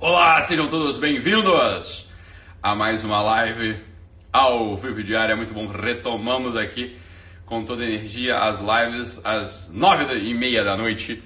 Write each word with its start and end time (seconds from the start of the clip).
Olá, 0.00 0.40
sejam 0.40 0.68
todos 0.68 0.98
bem-vindos 0.98 2.08
a 2.60 2.74
mais 2.74 3.04
uma 3.04 3.22
live 3.22 3.80
ao 4.32 4.76
vivo 4.76 5.02
diário. 5.02 5.32
É 5.32 5.36
muito 5.36 5.54
bom. 5.54 5.66
Retomamos 5.68 6.56
aqui 6.56 6.98
com 7.46 7.64
toda 7.64 7.84
energia 7.84 8.36
as 8.36 8.60
lives 8.60 9.24
às 9.24 9.70
nove 9.70 10.12
e 10.18 10.34
meia 10.34 10.64
da 10.64 10.76
noite. 10.76 11.22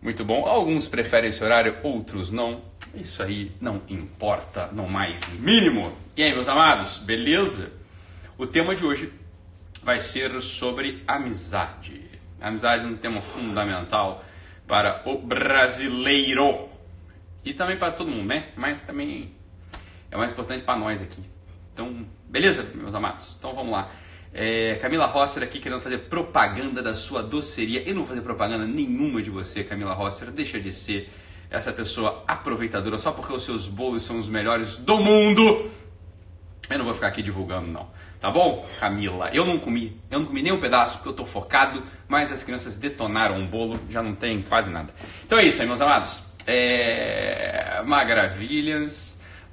Muito 0.00 0.24
bom. 0.24 0.46
Alguns 0.46 0.86
preferem 0.86 1.30
esse 1.30 1.42
horário, 1.42 1.76
outros 1.82 2.30
não. 2.30 2.62
Isso 2.94 3.22
aí 3.22 3.52
não 3.60 3.82
importa, 3.88 4.70
não 4.72 4.88
mais 4.88 5.20
mínimo. 5.40 5.92
E 6.16 6.22
aí, 6.22 6.32
meus 6.32 6.48
amados, 6.48 6.98
beleza? 6.98 7.72
O 8.38 8.46
tema 8.46 8.74
de 8.74 8.84
hoje 8.84 9.12
vai 9.82 10.00
ser 10.00 10.40
sobre 10.40 11.02
amizade. 11.08 12.00
amizade 12.40 12.84
é 12.84 12.86
um 12.86 12.96
tema 12.96 13.20
fundamental 13.20 14.24
para 14.66 15.02
o 15.04 15.18
brasileiro 15.18 16.71
e 17.44 17.52
também 17.54 17.76
para 17.76 17.92
todo 17.92 18.10
mundo, 18.10 18.26
né? 18.26 18.48
Mas 18.56 18.82
também 18.82 19.32
é 20.10 20.16
mais 20.16 20.32
importante 20.32 20.64
para 20.64 20.78
nós 20.78 21.02
aqui. 21.02 21.22
Então, 21.72 22.06
beleza, 22.28 22.66
meus 22.74 22.94
amados? 22.94 23.36
Então 23.38 23.54
vamos 23.54 23.72
lá. 23.72 23.90
É, 24.34 24.76
Camila 24.76 25.06
Rosser 25.06 25.42
aqui 25.42 25.58
querendo 25.58 25.80
fazer 25.80 25.98
propaganda 25.98 26.82
da 26.82 26.94
sua 26.94 27.22
doceria. 27.22 27.82
Eu 27.82 27.94
não 27.94 28.02
vou 28.02 28.08
fazer 28.08 28.22
propaganda 28.22 28.66
nenhuma 28.66 29.22
de 29.22 29.30
você, 29.30 29.64
Camila 29.64 29.92
Rosser. 29.92 30.30
Deixa 30.30 30.60
de 30.60 30.72
ser 30.72 31.10
essa 31.50 31.72
pessoa 31.72 32.24
aproveitadora 32.26 32.96
só 32.96 33.12
porque 33.12 33.32
os 33.32 33.44
seus 33.44 33.66
bolos 33.66 34.02
são 34.02 34.18
os 34.18 34.28
melhores 34.28 34.76
do 34.76 34.98
mundo. 34.98 35.70
Eu 36.70 36.78
não 36.78 36.84
vou 36.84 36.94
ficar 36.94 37.08
aqui 37.08 37.22
divulgando, 37.22 37.66
não. 37.66 37.90
Tá 38.20 38.30
bom, 38.30 38.66
Camila? 38.78 39.30
Eu 39.34 39.44
não 39.44 39.58
comi. 39.58 40.00
Eu 40.10 40.20
não 40.20 40.26
comi 40.26 40.42
nem 40.42 40.52
um 40.52 40.60
pedaço 40.60 40.96
porque 40.96 41.10
eu 41.10 41.12
tô 41.12 41.26
focado, 41.26 41.82
mas 42.08 42.32
as 42.32 42.42
crianças 42.42 42.78
detonaram 42.78 43.42
o 43.42 43.46
bolo, 43.46 43.78
já 43.90 44.02
não 44.02 44.14
tem 44.14 44.40
quase 44.42 44.70
nada. 44.70 44.94
Então 45.24 45.38
é 45.38 45.44
isso 45.44 45.60
aí, 45.60 45.68
meus 45.68 45.80
amados. 45.80 46.22
É... 46.46 47.82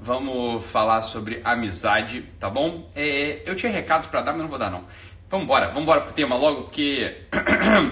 Vamos 0.02 0.66
falar 0.66 1.02
sobre 1.02 1.42
amizade, 1.44 2.22
tá 2.40 2.50
bom? 2.50 2.88
É... 2.96 3.42
Eu 3.46 3.56
tinha 3.56 3.72
recado 3.72 4.10
para 4.10 4.22
dar, 4.22 4.32
mas 4.32 4.42
não 4.42 4.50
vou 4.50 4.60
dar 4.60 4.72
não. 4.72 4.86
Vamos 5.30 5.44
embora, 5.44 5.68
vamos 5.68 5.84
embora 5.84 6.02
pro 6.02 6.14
tema 6.14 6.36
logo, 6.36 6.64
porque 6.64 7.18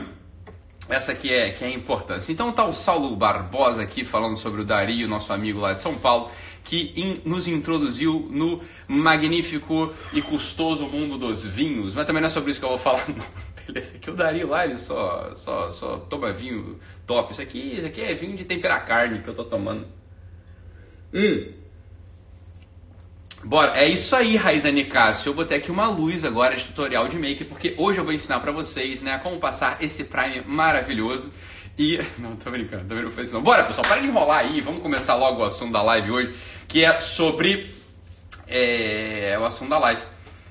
essa 0.89 1.11
aqui 1.11 1.31
é, 1.31 1.51
que 1.51 1.63
é 1.63 1.67
a 1.67 1.71
importância. 1.71 2.31
Então 2.31 2.51
tá 2.51 2.65
o 2.65 2.73
Saulo 2.73 3.15
Barbosa 3.15 3.83
aqui 3.83 4.03
falando 4.03 4.37
sobre 4.37 4.61
o 4.61 4.65
Dario, 4.65 5.07
nosso 5.07 5.31
amigo 5.31 5.59
lá 5.59 5.73
de 5.73 5.81
São 5.81 5.95
Paulo, 5.95 6.31
que 6.63 6.93
in, 6.95 7.21
nos 7.23 7.47
introduziu 7.47 8.27
no 8.31 8.61
magnífico 8.87 9.93
e 10.13 10.21
custoso 10.21 10.87
mundo 10.87 11.17
dos 11.17 11.45
vinhos. 11.45 11.93
Mas 11.93 12.05
também 12.05 12.21
não 12.21 12.27
é 12.27 12.31
sobre 12.31 12.51
isso 12.51 12.59
que 12.59 12.65
eu 12.65 12.69
vou 12.69 12.79
falar, 12.79 13.03
não. 13.15 13.25
Beleza, 13.67 13.97
aqui 13.97 14.09
o 14.09 14.15
Dario 14.15 14.47
lá, 14.47 14.65
ele 14.65 14.77
só, 14.77 15.33
só, 15.35 15.69
só 15.69 15.97
toma 15.97 16.31
vinho 16.31 16.79
top. 17.05 17.33
Isso 17.33 17.41
aqui, 17.41 17.75
isso 17.75 17.85
aqui 17.85 18.01
é 18.01 18.13
vinho 18.13 18.37
de 18.37 18.45
temperar 18.45 18.85
carne 18.85 19.21
que 19.21 19.27
eu 19.27 19.35
tô 19.35 19.43
tomando. 19.43 19.85
Hum. 21.13 21.51
Bora, 23.43 23.77
é 23.77 23.87
isso 23.87 24.15
aí, 24.15 24.37
Raiza 24.37 24.71
Nicásio. 24.71 25.29
Eu 25.29 25.33
botei 25.33 25.57
aqui 25.57 25.69
uma 25.69 25.89
luz 25.89 26.23
agora 26.23 26.55
de 26.55 26.63
tutorial 26.63 27.09
de 27.09 27.19
make, 27.19 27.43
porque 27.43 27.75
hoje 27.77 27.99
eu 27.99 28.05
vou 28.05 28.13
ensinar 28.13 28.39
pra 28.39 28.53
vocês, 28.53 29.01
né, 29.01 29.19
como 29.19 29.37
passar 29.37 29.83
esse 29.83 30.05
Prime 30.05 30.41
maravilhoso. 30.45 31.29
E. 31.77 31.99
Não, 32.17 32.37
tô 32.37 32.49
brincando, 32.49 32.85
também 32.85 33.03
não 33.03 33.11
foi 33.11 33.23
isso 33.23 33.33
não. 33.33 33.43
Bora, 33.43 33.63
pessoal, 33.65 33.85
para 33.85 34.01
de 34.01 34.07
enrolar 34.07 34.39
aí, 34.39 34.61
vamos 34.61 34.81
começar 34.81 35.15
logo 35.15 35.41
o 35.41 35.45
assunto 35.45 35.73
da 35.73 35.81
live 35.83 36.09
hoje, 36.09 36.35
que 36.67 36.83
é 36.83 36.99
sobre. 36.99 37.69
É, 38.47 39.37
o 39.39 39.45
assunto 39.45 39.69
da 39.69 39.77
live, 39.77 40.01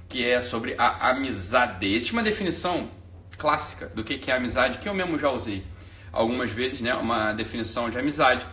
que 0.09 0.25
é 0.25 0.41
sobre 0.41 0.75
a 0.78 1.11
amizade. 1.11 1.87
Existe 1.87 2.12
uma 2.12 2.22
definição 2.22 2.89
clássica 3.37 3.87
do 3.87 4.03
que 4.03 4.31
é 4.31 4.34
amizade 4.34 4.79
que 4.79 4.89
eu 4.89 4.95
mesmo 4.95 5.19
já 5.19 5.31
usei 5.31 5.65
algumas 6.12 6.51
vezes, 6.51 6.81
né? 6.81 6.95
Uma 6.95 7.33
definição 7.33 7.91
de 7.91 7.98
amizade 7.98 8.47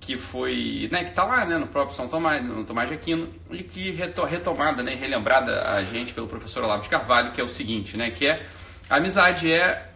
que 0.00 0.16
foi, 0.16 0.88
né, 0.90 1.04
que 1.04 1.10
está 1.10 1.24
lá, 1.24 1.44
né, 1.44 1.58
no 1.58 1.66
próprio 1.66 1.94
São 1.94 2.08
Tomás, 2.08 2.42
no 2.42 2.64
Tomás 2.64 2.88
de 2.88 2.94
Aquino, 2.94 3.28
e 3.50 3.62
que 3.62 3.90
retomada, 3.90 4.82
né, 4.82 4.94
relembrada 4.94 5.68
a 5.68 5.84
gente 5.84 6.14
pelo 6.14 6.26
professor 6.26 6.64
Olavo 6.64 6.82
de 6.82 6.88
Carvalho, 6.88 7.32
que 7.32 7.40
é 7.40 7.44
o 7.44 7.48
seguinte, 7.48 7.98
né, 7.98 8.10
que 8.10 8.26
é 8.26 8.46
a 8.88 8.96
amizade 8.96 9.52
é 9.52 9.89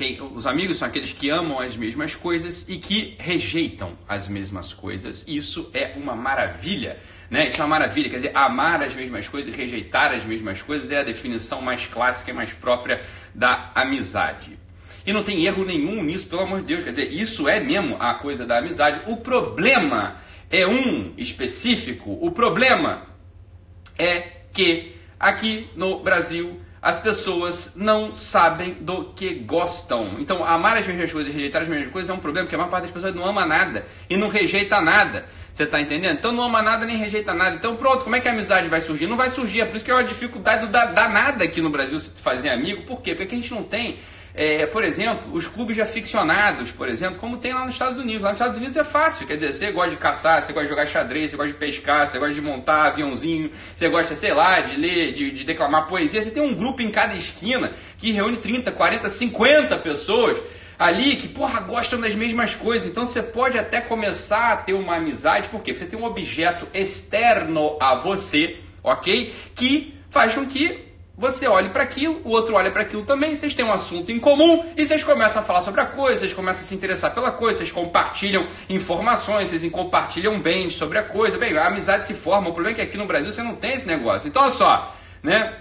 que 0.00 0.22
os 0.22 0.46
amigos 0.46 0.78
são 0.78 0.88
aqueles 0.88 1.12
que 1.12 1.28
amam 1.28 1.60
as 1.60 1.76
mesmas 1.76 2.14
coisas 2.14 2.66
e 2.66 2.78
que 2.78 3.16
rejeitam 3.18 3.98
as 4.08 4.28
mesmas 4.28 4.72
coisas. 4.72 5.24
Isso 5.28 5.70
é 5.74 5.92
uma 5.94 6.16
maravilha, 6.16 6.98
né? 7.28 7.48
Isso 7.48 7.60
é 7.60 7.64
uma 7.64 7.78
maravilha, 7.78 8.08
quer 8.08 8.16
dizer, 8.16 8.32
amar 8.34 8.82
as 8.82 8.94
mesmas 8.94 9.28
coisas 9.28 9.52
e 9.52 9.56
rejeitar 9.56 10.12
as 10.12 10.24
mesmas 10.24 10.62
coisas 10.62 10.90
é 10.90 11.00
a 11.00 11.02
definição 11.02 11.60
mais 11.60 11.84
clássica 11.84 12.30
e 12.30 12.34
mais 12.34 12.50
própria 12.50 13.02
da 13.34 13.72
amizade. 13.74 14.58
E 15.04 15.12
não 15.12 15.22
tem 15.22 15.44
erro 15.44 15.66
nenhum 15.66 16.02
nisso, 16.02 16.26
pelo 16.26 16.42
amor 16.42 16.60
de 16.60 16.66
Deus. 16.68 16.84
Quer 16.84 16.90
dizer, 16.90 17.12
isso 17.12 17.46
é 17.46 17.60
mesmo 17.60 17.96
a 18.00 18.14
coisa 18.14 18.46
da 18.46 18.56
amizade. 18.56 19.02
O 19.06 19.18
problema 19.18 20.16
é 20.50 20.66
um 20.66 21.12
específico. 21.18 22.18
O 22.22 22.30
problema 22.30 23.06
é 23.98 24.20
que 24.52 24.96
aqui 25.18 25.68
no 25.76 26.00
Brasil 26.00 26.58
as 26.82 26.98
pessoas 26.98 27.72
não 27.76 28.14
sabem 28.14 28.74
do 28.80 29.12
que 29.14 29.34
gostam. 29.34 30.16
Então, 30.18 30.44
amar 30.44 30.78
as 30.78 30.86
mesmas 30.86 31.12
coisas 31.12 31.32
e 31.32 31.36
rejeitar 31.36 31.62
as 31.62 31.68
mesmas 31.68 31.92
coisas 31.92 32.08
é 32.08 32.12
um 32.12 32.18
problema, 32.18 32.46
porque 32.46 32.54
a 32.54 32.58
maior 32.58 32.70
parte 32.70 32.84
das 32.84 32.92
pessoas 32.92 33.14
não 33.14 33.26
ama 33.26 33.44
nada 33.44 33.84
e 34.08 34.16
não 34.16 34.28
rejeita 34.28 34.80
nada. 34.80 35.26
Você 35.52 35.64
está 35.64 35.80
entendendo? 35.80 36.18
Então 36.18 36.32
não 36.32 36.44
ama 36.44 36.62
nada 36.62 36.86
nem 36.86 36.96
rejeita 36.96 37.34
nada. 37.34 37.56
Então 37.56 37.76
pronto, 37.76 38.04
como 38.04 38.16
é 38.16 38.20
que 38.20 38.28
a 38.28 38.32
amizade 38.32 38.68
vai 38.68 38.80
surgir? 38.80 39.06
Não 39.06 39.16
vai 39.16 39.30
surgir. 39.30 39.60
É 39.60 39.64
por 39.64 39.76
isso 39.76 39.84
que 39.84 39.90
é 39.90 39.94
uma 39.94 40.04
dificuldade 40.04 40.66
danada 40.68 41.44
aqui 41.44 41.60
no 41.60 41.70
Brasil 41.70 41.98
se 41.98 42.10
fazer 42.20 42.50
amigo. 42.50 42.82
Por 42.82 43.02
quê? 43.02 43.14
Porque 43.14 43.34
a 43.34 43.38
gente 43.38 43.52
não 43.52 43.62
tem 43.62 43.98
é, 44.32 44.64
por 44.64 44.84
exemplo, 44.84 45.32
os 45.32 45.48
clubes 45.48 45.74
de 45.74 45.82
aficionados, 45.82 46.70
por 46.70 46.88
exemplo, 46.88 47.18
como 47.18 47.36
tem 47.36 47.52
lá 47.52 47.64
nos 47.64 47.74
Estados 47.74 47.98
Unidos. 47.98 48.22
Lá 48.22 48.30
nos 48.30 48.38
Estados 48.38 48.58
Unidos 48.58 48.76
é 48.76 48.84
fácil, 48.84 49.26
quer 49.26 49.34
dizer, 49.34 49.52
você 49.52 49.72
gosta 49.72 49.90
de 49.90 49.96
caçar, 49.96 50.40
você 50.40 50.52
gosta 50.52 50.66
de 50.66 50.70
jogar 50.70 50.86
xadrez, 50.86 51.30
você 51.30 51.36
gosta 51.36 51.52
de 51.52 51.58
pescar, 51.58 52.06
você 52.06 52.18
gosta 52.18 52.34
de 52.34 52.40
montar 52.40 52.84
aviãozinho, 52.84 53.50
você 53.74 53.88
gosta, 53.88 54.14
sei 54.14 54.32
lá, 54.32 54.60
de 54.60 54.76
ler, 54.76 55.12
de, 55.12 55.30
de 55.32 55.44
declamar 55.44 55.86
poesia. 55.88 56.22
Você 56.22 56.30
tem 56.30 56.42
um 56.42 56.54
grupo 56.54 56.80
em 56.80 56.90
cada 56.90 57.14
esquina 57.14 57.72
que 57.98 58.12
reúne 58.12 58.36
30, 58.36 58.70
40, 58.70 59.08
50 59.08 59.76
pessoas 59.78 60.38
ali 60.80 61.16
que, 61.16 61.28
porra, 61.28 61.60
gostam 61.60 62.00
das 62.00 62.14
mesmas 62.14 62.54
coisas. 62.54 62.88
Então 62.88 63.04
você 63.04 63.22
pode 63.22 63.58
até 63.58 63.82
começar 63.82 64.52
a 64.52 64.56
ter 64.56 64.72
uma 64.72 64.96
amizade? 64.96 65.50
Porque 65.50 65.76
você 65.76 65.84
tem 65.84 65.98
um 65.98 66.04
objeto 66.04 66.66
externo 66.72 67.76
a 67.78 67.96
você, 67.96 68.56
ok? 68.82 69.34
Que 69.54 69.94
faz 70.08 70.34
com 70.34 70.46
que 70.46 70.88
você 71.18 71.46
olha 71.46 71.68
para 71.68 71.82
aquilo, 71.82 72.22
o 72.24 72.30
outro 72.30 72.54
olha 72.54 72.70
para 72.70 72.80
aquilo 72.80 73.02
também, 73.02 73.36
vocês 73.36 73.52
têm 73.52 73.62
um 73.62 73.70
assunto 73.70 74.10
em 74.10 74.18
comum 74.18 74.64
e 74.74 74.86
vocês 74.86 75.04
começam 75.04 75.42
a 75.42 75.44
falar 75.44 75.60
sobre 75.60 75.82
a 75.82 75.84
coisa, 75.84 76.20
vocês 76.20 76.32
começam 76.32 76.62
a 76.62 76.64
se 76.64 76.74
interessar 76.74 77.12
pela 77.12 77.30
coisa, 77.30 77.58
vocês 77.58 77.70
compartilham 77.70 78.46
informações, 78.70 79.50
vocês 79.50 79.70
compartilham 79.70 80.40
bens 80.40 80.76
sobre 80.76 80.96
a 80.96 81.02
coisa. 81.02 81.36
Bem, 81.36 81.58
a 81.58 81.66
amizade 81.66 82.06
se 82.06 82.14
forma. 82.14 82.48
O 82.48 82.54
problema 82.54 82.74
é 82.74 82.76
que 82.76 82.88
aqui 82.88 82.96
no 82.96 83.04
Brasil 83.04 83.30
você 83.30 83.42
não 83.42 83.54
tem 83.54 83.74
esse 83.74 83.86
negócio. 83.86 84.26
Então, 84.26 84.42
olha 84.44 84.50
só, 84.50 84.96
né? 85.22 85.54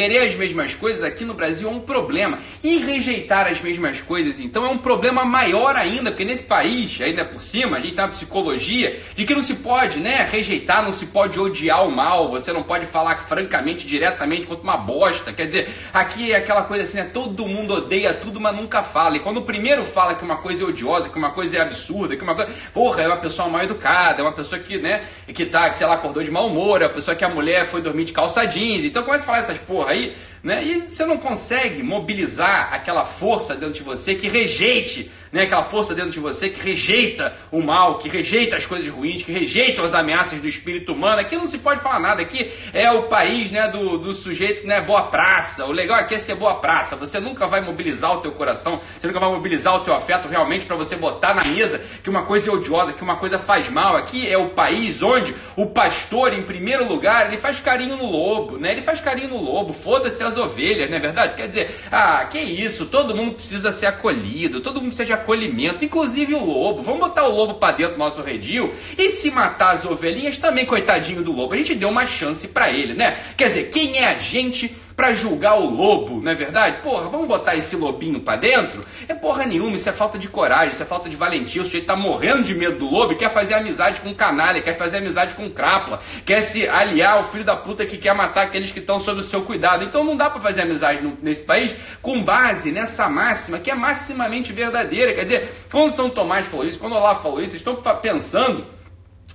Querer 0.00 0.28
as 0.28 0.34
mesmas 0.34 0.72
coisas 0.72 1.02
aqui 1.02 1.26
no 1.26 1.34
Brasil 1.34 1.68
é 1.68 1.70
um 1.70 1.78
problema. 1.78 2.38
E 2.64 2.78
rejeitar 2.78 3.46
as 3.46 3.60
mesmas 3.60 4.00
coisas, 4.00 4.40
então, 4.40 4.64
é 4.64 4.70
um 4.70 4.78
problema 4.78 5.26
maior 5.26 5.76
ainda, 5.76 6.10
porque 6.10 6.24
nesse 6.24 6.44
país, 6.44 6.98
ainda 7.02 7.22
por 7.22 7.38
cima, 7.38 7.76
a 7.76 7.80
gente 7.80 7.96
tem 7.96 8.02
uma 8.02 8.10
psicologia 8.10 8.98
de 9.14 9.26
que 9.26 9.34
não 9.34 9.42
se 9.42 9.56
pode, 9.56 10.00
né, 10.00 10.26
rejeitar, 10.32 10.82
não 10.82 10.90
se 10.90 11.04
pode 11.04 11.38
odiar 11.38 11.86
o 11.86 11.94
mal, 11.94 12.30
você 12.30 12.50
não 12.50 12.62
pode 12.62 12.86
falar 12.86 13.14
francamente, 13.26 13.86
diretamente, 13.86 14.46
quanto 14.46 14.62
uma 14.62 14.78
bosta. 14.78 15.34
Quer 15.34 15.46
dizer, 15.46 15.68
aqui 15.92 16.32
é 16.32 16.36
aquela 16.36 16.62
coisa 16.62 16.84
assim, 16.84 16.96
né, 16.96 17.10
todo 17.12 17.46
mundo 17.46 17.74
odeia 17.74 18.14
tudo, 18.14 18.40
mas 18.40 18.56
nunca 18.56 18.82
fala. 18.82 19.16
E 19.16 19.20
quando 19.20 19.36
o 19.36 19.42
primeiro 19.42 19.84
fala 19.84 20.14
que 20.14 20.24
uma 20.24 20.36
coisa 20.36 20.64
é 20.64 20.66
odiosa, 20.66 21.10
que 21.10 21.18
uma 21.18 21.32
coisa 21.32 21.58
é 21.58 21.60
absurda, 21.60 22.16
que 22.16 22.22
uma 22.22 22.34
coisa. 22.34 22.50
Porra, 22.72 23.02
é 23.02 23.06
uma 23.06 23.18
pessoa 23.18 23.50
mal 23.50 23.62
educada, 23.62 24.22
é 24.22 24.24
uma 24.24 24.32
pessoa 24.32 24.58
que, 24.58 24.78
né, 24.78 25.04
que 25.26 25.44
tá, 25.44 25.68
que 25.68 25.76
sei 25.76 25.86
lá, 25.86 25.96
acordou 25.96 26.22
de 26.22 26.30
mau 26.30 26.46
humor, 26.46 26.80
é 26.80 26.86
uma 26.86 26.94
pessoa 26.94 27.14
que 27.14 27.22
a 27.22 27.28
mulher 27.28 27.66
foi 27.66 27.82
dormir 27.82 28.04
de 28.04 28.14
calça 28.14 28.46
jeans. 28.46 28.82
Então 28.82 29.02
começa 29.02 29.24
a 29.24 29.26
falar 29.26 29.38
essas 29.40 29.58
porra 29.58 29.89
aí, 29.90 30.16
né? 30.42 30.64
E 30.64 30.88
você 30.88 31.04
não 31.04 31.18
consegue 31.18 31.82
mobilizar 31.82 32.72
aquela 32.72 33.04
força 33.04 33.54
dentro 33.54 33.74
de 33.74 33.82
você 33.82 34.14
que 34.14 34.28
rejeite 34.28 35.10
né? 35.32 35.42
aquela 35.42 35.64
força 35.64 35.94
dentro 35.94 36.10
de 36.10 36.20
você 36.20 36.48
que 36.48 36.60
rejeita 36.60 37.34
o 37.50 37.62
mal, 37.62 37.98
que 37.98 38.08
rejeita 38.08 38.56
as 38.56 38.66
coisas 38.66 38.88
ruins, 38.88 39.22
que 39.22 39.32
rejeita 39.32 39.82
as 39.82 39.94
ameaças 39.94 40.40
do 40.40 40.48
espírito 40.48 40.92
humano. 40.92 41.20
Aqui 41.20 41.36
não 41.36 41.46
se 41.46 41.58
pode 41.58 41.80
falar 41.80 42.00
nada, 42.00 42.22
aqui 42.22 42.50
é 42.72 42.90
o 42.90 43.04
país 43.04 43.50
né, 43.50 43.68
do, 43.68 43.98
do 43.98 44.12
sujeito 44.12 44.66
né, 44.66 44.80
boa 44.80 45.04
praça. 45.04 45.64
O 45.66 45.72
legal 45.72 45.98
aqui 45.98 46.14
é 46.14 46.18
ser 46.18 46.34
boa 46.34 46.54
praça. 46.56 46.96
Você 46.96 47.20
nunca 47.20 47.46
vai 47.46 47.60
mobilizar 47.60 48.12
o 48.12 48.20
teu 48.20 48.32
coração, 48.32 48.80
você 48.98 49.06
nunca 49.06 49.20
vai 49.20 49.30
mobilizar 49.30 49.74
o 49.74 49.80
teu 49.80 49.94
afeto 49.94 50.28
realmente 50.28 50.66
para 50.66 50.76
você 50.76 50.96
botar 50.96 51.34
na 51.34 51.44
mesa 51.44 51.80
que 52.02 52.10
uma 52.10 52.22
coisa 52.22 52.50
é 52.50 52.52
odiosa, 52.52 52.92
que 52.92 53.02
uma 53.02 53.16
coisa 53.16 53.38
faz 53.38 53.68
mal. 53.68 53.96
Aqui 53.96 54.28
é 54.28 54.36
o 54.36 54.50
país 54.50 55.02
onde 55.02 55.34
o 55.56 55.66
pastor, 55.66 56.32
em 56.32 56.42
primeiro 56.42 56.86
lugar, 56.88 57.26
ele 57.26 57.36
faz 57.36 57.60
carinho 57.60 57.96
no 57.96 58.10
lobo, 58.10 58.58
né? 58.58 58.72
Ele 58.72 58.82
faz 58.82 59.00
carinho 59.00 59.28
no 59.28 59.42
lobo, 59.42 59.72
foda-se 59.72 60.22
as 60.30 60.36
ovelhas, 60.36 60.88
não 60.88 60.96
é 60.96 61.00
verdade? 61.00 61.34
Quer 61.34 61.48
dizer, 61.48 61.80
ah, 61.90 62.24
que 62.24 62.38
isso, 62.38 62.86
todo 62.86 63.14
mundo 63.14 63.34
precisa 63.34 63.70
ser 63.72 63.86
acolhido, 63.86 64.60
todo 64.60 64.76
mundo 64.76 64.88
precisa 64.88 65.06
de 65.06 65.12
acolhimento, 65.12 65.84
inclusive 65.84 66.34
o 66.34 66.44
lobo. 66.44 66.82
Vamos 66.82 67.00
botar 67.00 67.26
o 67.26 67.34
lobo 67.34 67.54
para 67.54 67.76
dentro 67.76 67.94
do 67.94 67.98
nosso 67.98 68.22
redil 68.22 68.72
e 68.96 69.10
se 69.10 69.30
matar 69.30 69.74
as 69.74 69.84
ovelhinhas 69.84 70.38
também, 70.38 70.66
coitadinho 70.66 71.22
do 71.22 71.32
lobo. 71.32 71.54
A 71.54 71.56
gente 71.56 71.74
deu 71.74 71.88
uma 71.88 72.06
chance 72.06 72.48
para 72.48 72.70
ele, 72.70 72.94
né? 72.94 73.18
Quer 73.36 73.48
dizer, 73.48 73.70
quem 73.70 73.98
é 73.98 74.08
a 74.08 74.18
gente 74.18 74.74
para 75.00 75.14
julgar 75.14 75.58
o 75.58 75.64
lobo, 75.64 76.20
não 76.20 76.30
é 76.30 76.34
verdade? 76.34 76.82
Porra, 76.82 77.08
vamos 77.08 77.26
botar 77.26 77.56
esse 77.56 77.74
lobinho 77.74 78.20
para 78.20 78.36
dentro? 78.36 78.84
É 79.08 79.14
porra 79.14 79.46
nenhuma, 79.46 79.74
isso 79.74 79.88
é 79.88 79.92
falta 79.92 80.18
de 80.18 80.28
coragem, 80.28 80.74
isso 80.74 80.82
é 80.82 80.84
falta 80.84 81.08
de 81.08 81.16
valentia. 81.16 81.62
O 81.62 81.64
sujeito 81.64 81.86
tá 81.86 81.96
morrendo 81.96 82.42
de 82.42 82.54
medo 82.54 82.80
do 82.80 82.84
lobo 82.84 83.14
e 83.14 83.16
quer 83.16 83.32
fazer 83.32 83.54
amizade 83.54 84.02
com 84.02 84.14
canalha, 84.14 84.60
quer 84.60 84.76
fazer 84.76 84.98
amizade 84.98 85.32
com 85.32 85.48
crápula, 85.48 86.00
quer 86.26 86.42
se 86.42 86.68
aliar 86.68 87.14
ao 87.14 87.24
filho 87.24 87.44
da 87.44 87.56
puta 87.56 87.86
que 87.86 87.96
quer 87.96 88.14
matar 88.14 88.42
aqueles 88.42 88.72
que 88.72 88.78
estão 88.78 89.00
sob 89.00 89.20
o 89.20 89.22
seu 89.22 89.40
cuidado. 89.40 89.84
Então 89.84 90.04
não 90.04 90.14
dá 90.14 90.28
para 90.28 90.42
fazer 90.42 90.60
amizade 90.60 91.10
nesse 91.22 91.44
país 91.44 91.74
com 92.02 92.22
base 92.22 92.70
nessa 92.70 93.08
máxima 93.08 93.58
que 93.58 93.70
é 93.70 93.74
maximamente 93.74 94.52
verdadeira. 94.52 95.14
Quer 95.14 95.24
dizer, 95.24 95.54
quando 95.72 95.94
São 95.94 96.10
Tomás 96.10 96.46
falou 96.46 96.66
isso, 96.66 96.78
quando 96.78 96.94
Olavo 96.94 97.22
falou 97.22 97.40
isso, 97.40 97.56
estão 97.56 97.76
pensando 98.02 98.66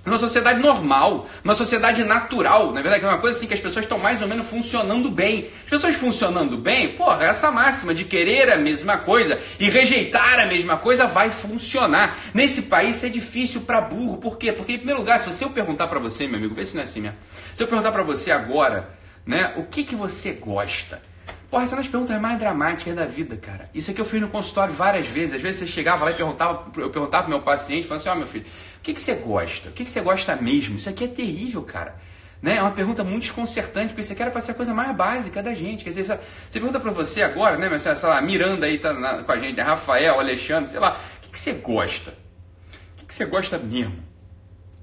numa 0.06 0.18
sociedade 0.18 0.60
normal, 0.60 1.28
uma 1.42 1.54
sociedade 1.54 2.04
natural, 2.04 2.72
na 2.72 2.80
verdade, 2.80 3.04
é 3.04 3.08
uma 3.08 3.18
coisa 3.18 3.36
assim 3.36 3.48
que 3.48 3.54
as 3.54 3.60
pessoas 3.60 3.84
estão 3.84 3.98
mais 3.98 4.22
ou 4.22 4.28
menos 4.28 4.48
funcionando 4.48 5.10
bem. 5.10 5.48
As 5.64 5.70
pessoas 5.70 5.96
funcionando 5.96 6.56
bem, 6.56 6.92
porra, 6.92 7.24
essa 7.24 7.50
máxima 7.50 7.92
de 7.92 8.04
querer 8.04 8.52
a 8.52 8.56
mesma 8.56 8.98
coisa 8.98 9.36
e 9.58 9.68
rejeitar 9.68 10.38
a 10.38 10.46
mesma 10.46 10.76
coisa 10.76 11.08
vai 11.08 11.28
funcionar. 11.28 12.16
Nesse 12.32 12.62
país 12.62 13.02
é 13.02 13.08
difícil 13.08 13.62
para 13.62 13.80
burro, 13.80 14.18
por 14.18 14.38
quê? 14.38 14.52
Porque, 14.52 14.74
em 14.74 14.78
primeiro 14.78 15.00
lugar, 15.00 15.18
se 15.18 15.42
eu 15.42 15.50
perguntar 15.50 15.88
para 15.88 15.98
você, 15.98 16.28
meu 16.28 16.36
amigo, 16.36 16.54
vê 16.54 16.64
se 16.64 16.76
não 16.76 16.82
é 16.82 16.84
assim 16.84 17.00
mesmo. 17.00 17.16
Se 17.52 17.62
eu 17.64 17.66
perguntar 17.66 17.90
para 17.90 18.04
você 18.04 18.30
agora, 18.30 18.88
né, 19.26 19.54
o 19.56 19.64
que, 19.64 19.82
que 19.82 19.96
você 19.96 20.32
gosta? 20.32 21.02
Porra, 21.50 21.62
essa 21.62 21.74
é 21.74 21.76
uma 21.76 21.82
das 21.82 21.90
perguntas 21.90 22.20
mais 22.20 22.38
dramáticas 22.38 22.94
da 22.94 23.04
vida, 23.04 23.36
cara. 23.36 23.70
Isso 23.72 23.90
aqui 23.90 24.00
eu 24.00 24.04
fiz 24.04 24.20
no 24.20 24.28
consultório 24.28 24.74
várias 24.74 25.06
vezes. 25.06 25.36
Às 25.36 25.42
vezes 25.42 25.60
você 25.60 25.66
chegava 25.66 26.04
lá 26.04 26.10
e 26.10 26.14
perguntava, 26.14 26.66
eu 26.76 26.90
perguntava 26.90 27.24
pro 27.24 27.30
meu 27.30 27.42
paciente, 27.42 27.86
falava 27.86 28.00
assim, 28.00 28.08
ó 28.08 28.12
oh, 28.12 28.16
meu 28.16 28.26
filho, 28.26 28.44
o 28.78 28.80
que, 28.82 28.92
que 28.92 29.00
você 29.00 29.14
gosta? 29.14 29.68
O 29.68 29.72
que, 29.72 29.84
que 29.84 29.90
você 29.90 30.00
gosta 30.00 30.34
mesmo? 30.34 30.76
Isso 30.76 30.88
aqui 30.88 31.04
é 31.04 31.08
terrível, 31.08 31.62
cara. 31.62 31.94
Né? 32.42 32.56
É 32.56 32.62
uma 32.62 32.72
pergunta 32.72 33.04
muito 33.04 33.22
desconcertante, 33.22 33.88
porque 33.88 34.00
isso 34.00 34.12
aqui 34.12 34.22
era 34.22 34.30
para 34.30 34.40
ser 34.40 34.50
a 34.52 34.54
coisa 34.54 34.74
mais 34.74 34.94
básica 34.94 35.42
da 35.42 35.54
gente. 35.54 35.84
Quer 35.84 35.90
dizer, 35.90 36.04
você 36.04 36.18
pergunta 36.52 36.80
para 36.80 36.90
você 36.90 37.22
agora, 37.22 37.56
né, 37.56 37.78
sei 37.78 37.94
lá, 38.08 38.20
Miranda 38.20 38.66
aí 38.66 38.78
tá 38.78 38.92
na, 38.92 39.22
com 39.22 39.32
a 39.32 39.38
gente, 39.38 39.60
Rafael, 39.60 40.18
Alexandre, 40.18 40.68
sei 40.68 40.80
lá, 40.80 40.98
o 41.18 41.20
que, 41.22 41.30
que 41.30 41.38
você 41.38 41.52
gosta? 41.52 42.10
O 42.10 42.96
que, 42.96 43.06
que 43.06 43.14
você 43.14 43.24
gosta 43.24 43.56
mesmo? 43.56 44.04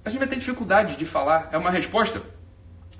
A 0.06 0.10
gente 0.10 0.19
vai 0.19 0.27
ter 0.27 0.38
dificuldade 0.38 0.95
de 0.95 1.06
falar. 1.06 1.50
É 1.51 1.57
uma 1.57 1.69
resposta 1.69 2.21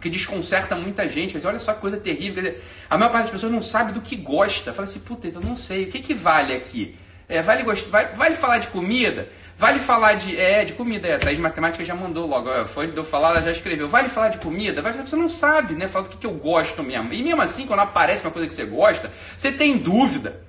que 0.04 0.10
desconcerta 0.10 0.76
muita 0.76 1.08
gente. 1.08 1.34
Dizer, 1.34 1.48
olha 1.48 1.60
só 1.60 1.74
que 1.74 1.80
coisa 1.80 1.98
terrível. 1.98 2.44
Dizer, 2.44 2.62
a 2.90 2.98
maior 2.98 3.10
parte 3.10 3.24
das 3.24 3.32
pessoas 3.32 3.52
não 3.52 3.62
sabe 3.62 3.94
do 3.94 4.02
que 4.02 4.16
gosta. 4.18 4.74
Fala 4.74 4.88
assim, 4.88 5.00
puta, 5.00 5.28
eu 5.28 5.42
não 5.42 5.56
sei. 5.56 5.86
O 5.86 5.88
que, 5.88 6.00
que 6.00 6.14
vale 6.14 6.54
aqui? 6.54 6.96
É, 7.28 7.42
vale, 7.42 7.64
vale, 7.64 8.10
vale 8.16 8.36
falar 8.36 8.58
de 8.58 8.68
comida? 8.68 9.30
Vale 9.58 9.80
falar 9.80 10.14
de. 10.16 10.36
É, 10.38 10.66
de 10.66 10.74
comida, 10.74 11.08
é, 11.08 11.18
Thaís 11.18 11.40
Matemática 11.40 11.84
já 11.86 11.96
mandou 11.96 12.28
logo. 12.28 12.50
Foi 12.66 12.88
de 12.88 12.98
eu 12.98 13.06
falar, 13.06 13.30
ela 13.30 13.42
já 13.42 13.52
escreveu. 13.52 13.88
Vale 13.88 14.10
falar 14.10 14.28
de 14.28 14.40
comida? 14.40 14.82
Vale, 14.82 14.98
você 14.98 15.16
não 15.16 15.30
sabe, 15.30 15.74
né? 15.74 15.88
Fala 15.88 16.06
do 16.06 16.12
que, 16.12 16.18
que 16.18 16.28
eu 16.28 16.34
gosto 16.34 16.84
mesmo. 16.84 17.14
E 17.14 17.24
mesmo 17.24 17.42
assim, 17.42 17.66
quando 17.66 17.80
aparece 17.80 18.24
uma 18.24 18.32
coisa 18.32 18.48
que 18.48 18.54
você 18.54 18.66
gosta, 18.66 19.10
você 19.38 19.52
tem 19.52 19.78
dúvida, 19.78 20.44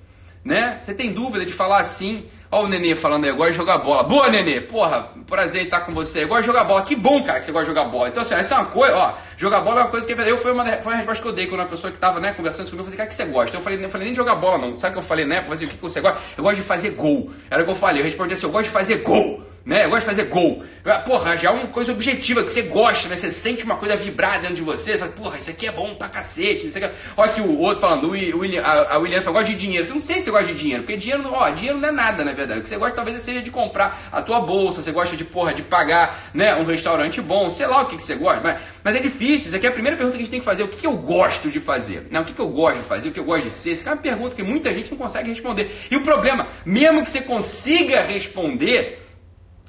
né? 0.44 0.80
Você 0.82 0.92
tem 0.92 1.12
dúvida 1.12 1.46
de 1.46 1.52
falar 1.52 1.78
assim. 1.78 2.26
Olha 2.50 2.64
o 2.64 2.68
Nenê 2.68 2.94
falando 2.94 3.24
aí, 3.24 3.30
eu 3.30 3.36
gosto 3.36 3.50
de 3.52 3.56
jogar 3.56 3.78
bola. 3.78 4.02
Boa, 4.02 4.28
Nenê! 4.30 4.60
Porra, 4.60 5.10
prazer 5.26 5.64
estar 5.64 5.80
com 5.80 5.92
você. 5.92 6.24
Eu 6.24 6.28
gosto 6.28 6.42
de 6.42 6.46
jogar 6.46 6.64
bola. 6.64 6.82
Que 6.82 6.94
bom, 6.94 7.22
cara, 7.24 7.38
que 7.38 7.44
você 7.44 7.52
gosta 7.52 7.64
de 7.64 7.76
jogar 7.76 7.90
bola. 7.90 8.08
Então, 8.08 8.22
assim, 8.22 8.34
essa 8.34 8.54
é 8.54 8.58
uma 8.58 8.66
coisa, 8.66 8.96
ó, 8.96 9.14
jogar 9.36 9.60
bola 9.60 9.80
é 9.80 9.84
uma 9.84 9.90
coisa 9.90 10.06
que 10.06 10.12
eu 10.12 10.38
foi 10.38 10.52
uma, 10.52 10.64
foi 10.64 10.92
uma 10.92 10.96
resposta 10.96 11.22
que 11.22 11.28
eu 11.28 11.32
dei 11.32 11.46
quando 11.46 11.60
uma 11.60 11.66
pessoa 11.66 11.90
que 11.90 11.96
estava, 11.96 12.20
né, 12.20 12.32
conversando 12.32 12.66
comigo, 12.66 12.82
eu 12.82 12.84
falei, 12.84 12.96
cara, 12.98 13.08
que 13.08 13.14
você 13.14 13.24
gosta? 13.24 13.56
Eu 13.56 13.60
falei, 13.60 13.84
eu 13.84 13.90
falei 13.90 14.06
nem 14.06 14.12
de 14.12 14.16
jogar 14.16 14.36
bola, 14.36 14.58
não. 14.58 14.76
Sabe 14.76 14.92
o 14.92 14.92
que 14.94 15.04
eu 15.04 15.08
falei, 15.08 15.24
né? 15.24 15.38
Eu 15.38 15.42
falei, 15.44 15.66
o 15.66 15.70
que 15.70 15.76
você 15.82 16.00
gosta? 16.00 16.20
Eu 16.36 16.44
gosto 16.44 16.56
de 16.56 16.62
fazer 16.62 16.90
gol. 16.90 17.30
Era 17.50 17.62
o 17.62 17.64
que 17.64 17.70
eu 17.70 17.76
falei. 17.76 18.00
Eu 18.00 18.04
respondi 18.04 18.34
assim, 18.34 18.46
eu 18.46 18.52
gosto 18.52 18.64
de 18.64 18.70
fazer 18.70 18.96
gol 18.98 19.43
né? 19.64 19.84
Eu 19.84 19.90
gosto 19.90 20.00
de 20.00 20.06
fazer 20.06 20.24
gol. 20.24 20.62
Porra, 21.06 21.36
já 21.38 21.48
é 21.48 21.52
uma 21.52 21.68
coisa 21.68 21.92
objetiva 21.92 22.44
que 22.44 22.52
você 22.52 22.62
gosta, 22.62 23.08
né? 23.08 23.16
Você 23.16 23.30
sente 23.30 23.64
uma 23.64 23.76
coisa 23.76 23.96
vibrar 23.96 24.38
dentro 24.40 24.56
de 24.56 24.62
você. 24.62 24.92
Você 24.92 24.98
fala, 24.98 25.12
porra, 25.12 25.38
isso 25.38 25.50
aqui 25.50 25.66
é 25.66 25.72
bom 25.72 25.94
pra 25.94 26.08
cacete. 26.08 26.66
Isso 26.66 26.76
aqui. 26.76 26.94
Olha 27.16 27.30
aqui 27.30 27.40
o 27.40 27.58
outro 27.58 27.80
falando, 27.80 28.08
o 28.08 28.10
William, 28.10 28.62
a, 28.62 28.94
a 28.94 28.98
William 28.98 29.22
gosta 29.22 29.44
de 29.44 29.54
dinheiro. 29.54 29.86
Você 29.86 29.94
não 29.94 30.00
sei 30.00 30.16
se 30.16 30.24
você 30.24 30.30
gosta 30.30 30.46
de 30.46 30.54
dinheiro, 30.54 30.82
porque 30.82 30.98
dinheiro, 30.98 31.24
ó, 31.32 31.48
dinheiro 31.48 31.78
não 31.78 31.88
é 31.88 31.92
nada, 31.92 32.24
na 32.24 32.32
verdade. 32.32 32.60
O 32.60 32.62
que 32.62 32.68
você 32.68 32.76
gosta 32.76 32.94
talvez 32.94 33.22
seja 33.22 33.40
de 33.40 33.50
comprar 33.50 34.08
a 34.12 34.20
tua 34.20 34.40
bolsa, 34.40 34.82
você 34.82 34.92
gosta 34.92 35.16
de, 35.16 35.24
porra, 35.24 35.54
de 35.54 35.62
pagar, 35.62 36.30
né, 36.34 36.54
um 36.56 36.64
restaurante 36.64 37.22
bom, 37.22 37.48
sei 37.48 37.66
lá 37.66 37.82
o 37.82 37.86
que, 37.86 37.96
que 37.96 38.02
você 38.02 38.14
gosta. 38.14 38.42
Mas, 38.42 38.60
mas 38.82 38.96
é 38.96 39.00
difícil, 39.00 39.46
isso 39.46 39.56
aqui 39.56 39.66
é 39.66 39.70
a 39.70 39.72
primeira 39.72 39.96
pergunta 39.96 40.16
que 40.16 40.22
a 40.22 40.24
gente 40.24 40.30
tem 40.30 40.40
que 40.40 40.46
fazer. 40.46 40.62
O 40.62 40.68
que, 40.68 40.76
que 40.76 40.86
eu 40.86 40.96
gosto 40.98 41.50
de 41.50 41.60
fazer? 41.60 42.06
Né? 42.10 42.20
O 42.20 42.24
que, 42.24 42.34
que 42.34 42.40
eu 42.40 42.48
gosto 42.48 42.78
de 42.78 42.84
fazer? 42.84 43.08
O 43.08 43.12
que 43.12 43.20
eu 43.20 43.24
gosto 43.24 43.48
de 43.48 43.54
ser? 43.54 43.72
Essa 43.72 43.88
é 43.88 43.92
uma 43.92 43.96
pergunta 43.96 44.36
que 44.36 44.42
muita 44.42 44.72
gente 44.74 44.90
não 44.90 44.98
consegue 44.98 45.30
responder. 45.30 45.70
E 45.90 45.96
o 45.96 46.02
problema, 46.02 46.48
mesmo 46.66 47.02
que 47.02 47.08
você 47.08 47.22
consiga 47.22 48.02
responder, 48.02 49.03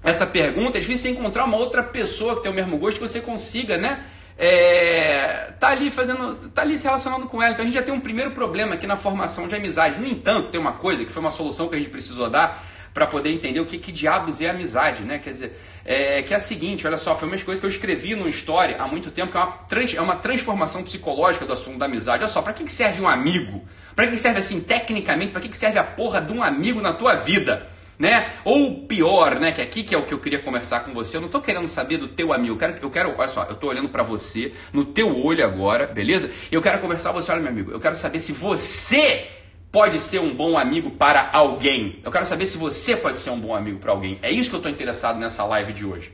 essa 0.05 0.25
pergunta, 0.25 0.77
é 0.77 0.81
difícil 0.81 1.11
encontrar 1.11 1.45
uma 1.45 1.57
outra 1.57 1.81
pessoa 1.81 2.35
que 2.35 2.43
tem 2.43 2.51
o 2.51 2.53
mesmo 2.53 2.77
gosto 2.77 2.99
que 2.99 3.07
você 3.07 3.19
consiga, 3.19 3.75
né? 3.75 4.05
É, 4.37 5.53
tá 5.59 5.69
ali 5.69 5.89
fazendo, 5.89 6.49
tá 6.49 6.61
ali 6.61 6.77
se 6.77 6.85
relacionando 6.85 7.25
com 7.27 7.41
ela. 7.41 7.53
Então 7.53 7.63
a 7.63 7.65
gente 7.65 7.75
já 7.75 7.81
tem 7.81 7.93
um 7.93 7.99
primeiro 7.99 8.31
problema 8.31 8.75
aqui 8.75 8.85
na 8.85 8.97
formação 8.97 9.47
de 9.47 9.55
amizade. 9.55 9.99
No 9.99 10.05
entanto, 10.05 10.49
tem 10.49 10.61
uma 10.61 10.73
coisa 10.73 11.03
que 11.03 11.11
foi 11.11 11.21
uma 11.21 11.31
solução 11.31 11.67
que 11.67 11.75
a 11.75 11.77
gente 11.79 11.89
precisou 11.89 12.29
dar 12.29 12.63
para 12.93 13.07
poder 13.07 13.31
entender 13.31 13.59
o 13.59 13.65
que, 13.65 13.79
que 13.79 13.91
diabos 13.91 14.39
é 14.39 14.49
amizade, 14.49 15.03
né? 15.03 15.19
Quer 15.19 15.33
dizer, 15.33 15.59
é, 15.83 16.21
que 16.21 16.33
é 16.33 16.37
a 16.37 16.39
seguinte, 16.39 16.85
olha 16.85 16.97
só, 16.97 17.15
foi 17.15 17.27
uma 17.27 17.37
coisa 17.39 17.59
que 17.59 17.65
eu 17.65 17.69
escrevi 17.69 18.15
no 18.15 18.29
Story 18.29 18.75
há 18.77 18.87
muito 18.87 19.09
tempo, 19.11 19.31
que 19.31 19.37
é 19.37 19.41
uma, 19.41 19.51
trans, 19.51 19.93
é 19.95 20.01
uma 20.01 20.15
transformação 20.15 20.83
psicológica 20.83 21.45
do 21.45 21.53
assunto 21.53 21.77
da 21.77 21.85
amizade. 21.87 22.23
Olha 22.23 22.31
só, 22.31 22.41
para 22.41 22.53
que, 22.53 22.63
que 22.63 22.71
serve 22.71 23.01
um 23.01 23.07
amigo? 23.07 23.65
Para 23.95 24.07
que 24.07 24.15
serve 24.17 24.39
assim, 24.39 24.61
tecnicamente, 24.61 25.31
para 25.31 25.41
que, 25.41 25.49
que 25.49 25.57
serve 25.57 25.79
a 25.79 25.83
porra 25.83 26.21
de 26.21 26.31
um 26.31 26.43
amigo 26.43 26.79
na 26.79 26.93
tua 26.93 27.15
vida? 27.15 27.67
Né? 27.97 28.31
Ou 28.43 28.81
pior, 28.81 29.39
né? 29.39 29.51
Que 29.51 29.61
aqui 29.61 29.83
que 29.83 29.95
é 29.95 29.97
o 29.97 30.03
que 30.03 30.13
eu 30.13 30.19
queria 30.19 30.39
conversar 30.39 30.81
com 30.81 30.93
você. 30.93 31.17
Eu 31.17 31.21
não 31.21 31.27
estou 31.27 31.41
querendo 31.41 31.67
saber 31.67 31.97
do 31.97 32.07
teu 32.07 32.33
amigo. 32.33 32.53
Eu 32.53 32.57
quero, 32.57 32.77
eu 32.81 32.89
quero 32.89 33.15
olha 33.17 33.27
só, 33.27 33.43
eu 33.43 33.53
estou 33.53 33.69
olhando 33.69 33.89
para 33.89 34.03
você, 34.03 34.53
no 34.71 34.85
teu 34.85 35.15
olho 35.23 35.43
agora, 35.45 35.87
beleza? 35.87 36.29
Eu 36.51 36.61
quero 36.61 36.79
conversar 36.79 37.11
com 37.11 37.21
você, 37.21 37.31
olha 37.31 37.41
meu 37.41 37.51
amigo, 37.51 37.71
eu 37.71 37.79
quero 37.79 37.95
saber 37.95 38.19
se 38.19 38.31
você 38.31 39.27
pode 39.71 39.99
ser 39.99 40.19
um 40.19 40.33
bom 40.33 40.57
amigo 40.57 40.91
para 40.91 41.29
alguém. 41.33 41.99
Eu 42.03 42.11
quero 42.11 42.25
saber 42.25 42.45
se 42.45 42.57
você 42.57 42.95
pode 42.95 43.19
ser 43.19 43.29
um 43.29 43.39
bom 43.39 43.53
amigo 43.53 43.79
para 43.79 43.91
alguém. 43.91 44.17
É 44.21 44.31
isso 44.31 44.49
que 44.49 44.55
eu 44.55 44.59
estou 44.59 44.71
interessado 44.71 45.19
nessa 45.19 45.43
live 45.45 45.73
de 45.73 45.85
hoje. 45.85 46.13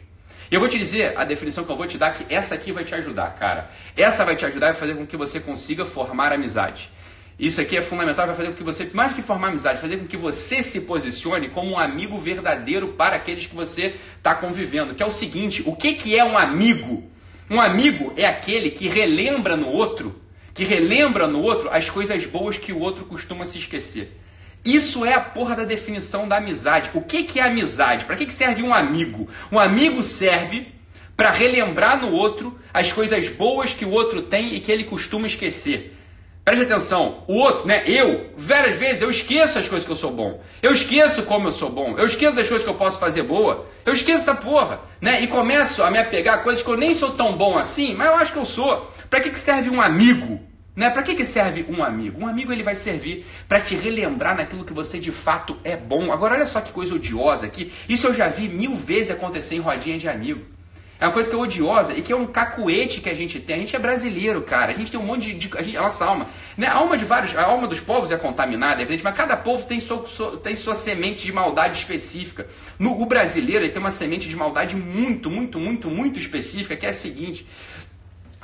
E 0.49 0.55
eu 0.55 0.59
vou 0.59 0.67
te 0.67 0.77
dizer 0.77 1.17
a 1.17 1.23
definição 1.23 1.63
que 1.63 1.71
eu 1.71 1.77
vou 1.77 1.87
te 1.87 1.97
dar, 1.97 2.11
que 2.11 2.25
essa 2.33 2.55
aqui 2.55 2.73
vai 2.73 2.83
te 2.83 2.93
ajudar, 2.93 3.35
cara. 3.35 3.69
Essa 3.95 4.25
vai 4.25 4.35
te 4.35 4.45
ajudar 4.45 4.71
a 4.71 4.73
fazer 4.73 4.95
com 4.95 5.07
que 5.07 5.15
você 5.15 5.39
consiga 5.39 5.85
formar 5.85 6.33
amizade. 6.33 6.91
Isso 7.41 7.59
aqui 7.59 7.75
é 7.75 7.81
fundamental, 7.81 8.27
vai 8.27 8.35
fazer 8.35 8.49
com 8.49 8.55
que 8.55 8.63
você, 8.63 8.87
mais 8.93 9.13
que 9.13 9.23
formar 9.23 9.47
amizade, 9.47 9.81
fazer 9.81 9.97
com 9.97 10.05
que 10.05 10.15
você 10.15 10.61
se 10.61 10.81
posicione 10.81 11.49
como 11.49 11.71
um 11.71 11.79
amigo 11.79 12.19
verdadeiro 12.19 12.89
para 12.89 13.15
aqueles 13.15 13.47
que 13.47 13.55
você 13.55 13.95
está 14.15 14.35
convivendo. 14.35 14.93
Que 14.93 15.01
é 15.01 15.05
o 15.07 15.09
seguinte: 15.09 15.63
o 15.65 15.75
que, 15.75 15.93
que 15.93 16.15
é 16.15 16.23
um 16.23 16.37
amigo? 16.37 17.09
Um 17.49 17.59
amigo 17.59 18.13
é 18.15 18.27
aquele 18.27 18.69
que 18.69 18.87
relembra 18.87 19.57
no 19.57 19.69
outro, 19.69 20.21
que 20.53 20.63
relembra 20.63 21.25
no 21.25 21.41
outro 21.41 21.67
as 21.71 21.89
coisas 21.89 22.23
boas 22.27 22.57
que 22.57 22.71
o 22.71 22.79
outro 22.79 23.05
costuma 23.05 23.43
se 23.43 23.57
esquecer. 23.57 24.15
Isso 24.63 25.03
é 25.03 25.15
a 25.15 25.19
porra 25.19 25.55
da 25.55 25.65
definição 25.65 26.27
da 26.27 26.37
amizade. 26.37 26.91
O 26.93 27.01
que, 27.01 27.23
que 27.23 27.39
é 27.39 27.43
amizade? 27.43 28.05
Para 28.05 28.17
que, 28.17 28.27
que 28.27 28.33
serve 28.35 28.61
um 28.61 28.71
amigo? 28.71 29.27
Um 29.51 29.57
amigo 29.57 30.03
serve 30.03 30.67
para 31.17 31.31
relembrar 31.31 31.99
no 31.99 32.11
outro 32.11 32.59
as 32.71 32.91
coisas 32.91 33.29
boas 33.29 33.73
que 33.73 33.83
o 33.83 33.89
outro 33.89 34.21
tem 34.21 34.53
e 34.53 34.59
que 34.59 34.71
ele 34.71 34.83
costuma 34.83 35.25
esquecer. 35.25 35.97
Preste 36.43 36.63
atenção, 36.63 37.23
o 37.27 37.35
outro, 37.35 37.67
né? 37.67 37.83
Eu, 37.85 38.31
várias 38.35 38.75
vezes, 38.75 39.03
eu 39.03 39.11
esqueço 39.11 39.59
as 39.59 39.69
coisas 39.69 39.85
que 39.85 39.91
eu 39.91 39.95
sou 39.95 40.11
bom. 40.11 40.41
Eu 40.59 40.71
esqueço 40.71 41.21
como 41.23 41.47
eu 41.47 41.51
sou 41.51 41.69
bom. 41.69 41.95
Eu 41.99 42.05
esqueço 42.07 42.35
das 42.35 42.47
coisas 42.47 42.63
que 42.63 42.69
eu 42.69 42.75
posso 42.75 42.99
fazer 42.99 43.21
boa. 43.21 43.67
Eu 43.85 43.93
esqueço 43.93 44.23
essa 44.23 44.33
porra, 44.33 44.79
né? 44.99 45.21
E 45.21 45.27
começo 45.27 45.83
a 45.83 45.91
me 45.91 45.99
apegar 45.99 46.35
a 46.35 46.37
coisas 46.39 46.63
que 46.63 46.69
eu 46.69 46.77
nem 46.77 46.95
sou 46.95 47.11
tão 47.11 47.37
bom 47.37 47.59
assim, 47.59 47.93
mas 47.93 48.07
eu 48.07 48.15
acho 48.15 48.33
que 48.33 48.39
eu 48.39 48.45
sou. 48.45 48.91
Para 49.07 49.21
que, 49.21 49.29
que 49.29 49.37
serve 49.37 49.69
um 49.69 49.79
amigo? 49.79 50.41
Né? 50.75 50.89
Para 50.89 51.03
que, 51.03 51.13
que 51.13 51.25
serve 51.25 51.63
um 51.69 51.83
amigo? 51.83 52.19
Um 52.19 52.27
amigo 52.27 52.51
ele 52.51 52.63
vai 52.63 52.73
servir 52.73 53.23
para 53.47 53.59
te 53.59 53.75
relembrar 53.75 54.35
naquilo 54.35 54.65
que 54.65 54.73
você 54.73 54.97
de 54.97 55.11
fato 55.11 55.55
é 55.63 55.77
bom. 55.77 56.11
Agora 56.11 56.33
olha 56.33 56.47
só 56.47 56.59
que 56.59 56.71
coisa 56.71 56.95
odiosa 56.95 57.45
aqui. 57.45 57.71
Isso 57.87 58.07
eu 58.07 58.15
já 58.15 58.29
vi 58.29 58.49
mil 58.49 58.73
vezes 58.73 59.11
acontecer 59.11 59.55
em 59.55 59.59
rodinha 59.59 59.99
de 59.99 60.09
amigo. 60.09 60.41
É 61.01 61.07
uma 61.07 61.13
coisa 61.13 61.27
que 61.27 61.35
é 61.35 61.39
odiosa 61.39 61.97
e 61.97 62.01
que 62.03 62.13
é 62.13 62.15
um 62.15 62.27
cacuete 62.27 63.01
que 63.01 63.09
a 63.09 63.15
gente 63.15 63.39
tem. 63.39 63.55
A 63.55 63.59
gente 63.59 63.75
é 63.75 63.79
brasileiro, 63.79 64.43
cara. 64.43 64.71
A 64.71 64.75
gente 64.75 64.91
tem 64.91 64.99
um 64.99 65.03
monte 65.03 65.33
de. 65.33 65.49
a, 65.57 65.63
gente, 65.63 65.75
a 65.75 65.81
nossa 65.81 66.05
alma. 66.05 66.27
Né? 66.55 66.67
A 66.67 66.75
alma 66.75 66.95
de 66.95 67.03
vários. 67.03 67.35
A 67.35 67.43
alma 67.43 67.67
dos 67.67 67.79
povos 67.79 68.11
é 68.11 68.17
contaminada, 68.17 68.81
é 68.81 68.83
evidente, 68.83 69.03
mas 69.03 69.15
cada 69.15 69.35
povo 69.35 69.65
tem, 69.65 69.79
sua, 69.79 70.05
sua, 70.05 70.37
tem 70.37 70.55
sua 70.55 70.75
semente 70.75 71.25
de 71.25 71.31
maldade 71.31 71.79
específica. 71.79 72.47
No, 72.77 73.01
o 73.01 73.07
brasileiro 73.07 73.65
ele 73.65 73.73
tem 73.73 73.81
uma 73.81 73.89
semente 73.89 74.29
de 74.29 74.35
maldade 74.35 74.75
muito, 74.75 75.31
muito, 75.31 75.59
muito, 75.59 75.89
muito 75.89 76.19
específica, 76.19 76.75
que 76.75 76.85
é 76.85 76.89
a 76.89 76.93
seguinte. 76.93 77.47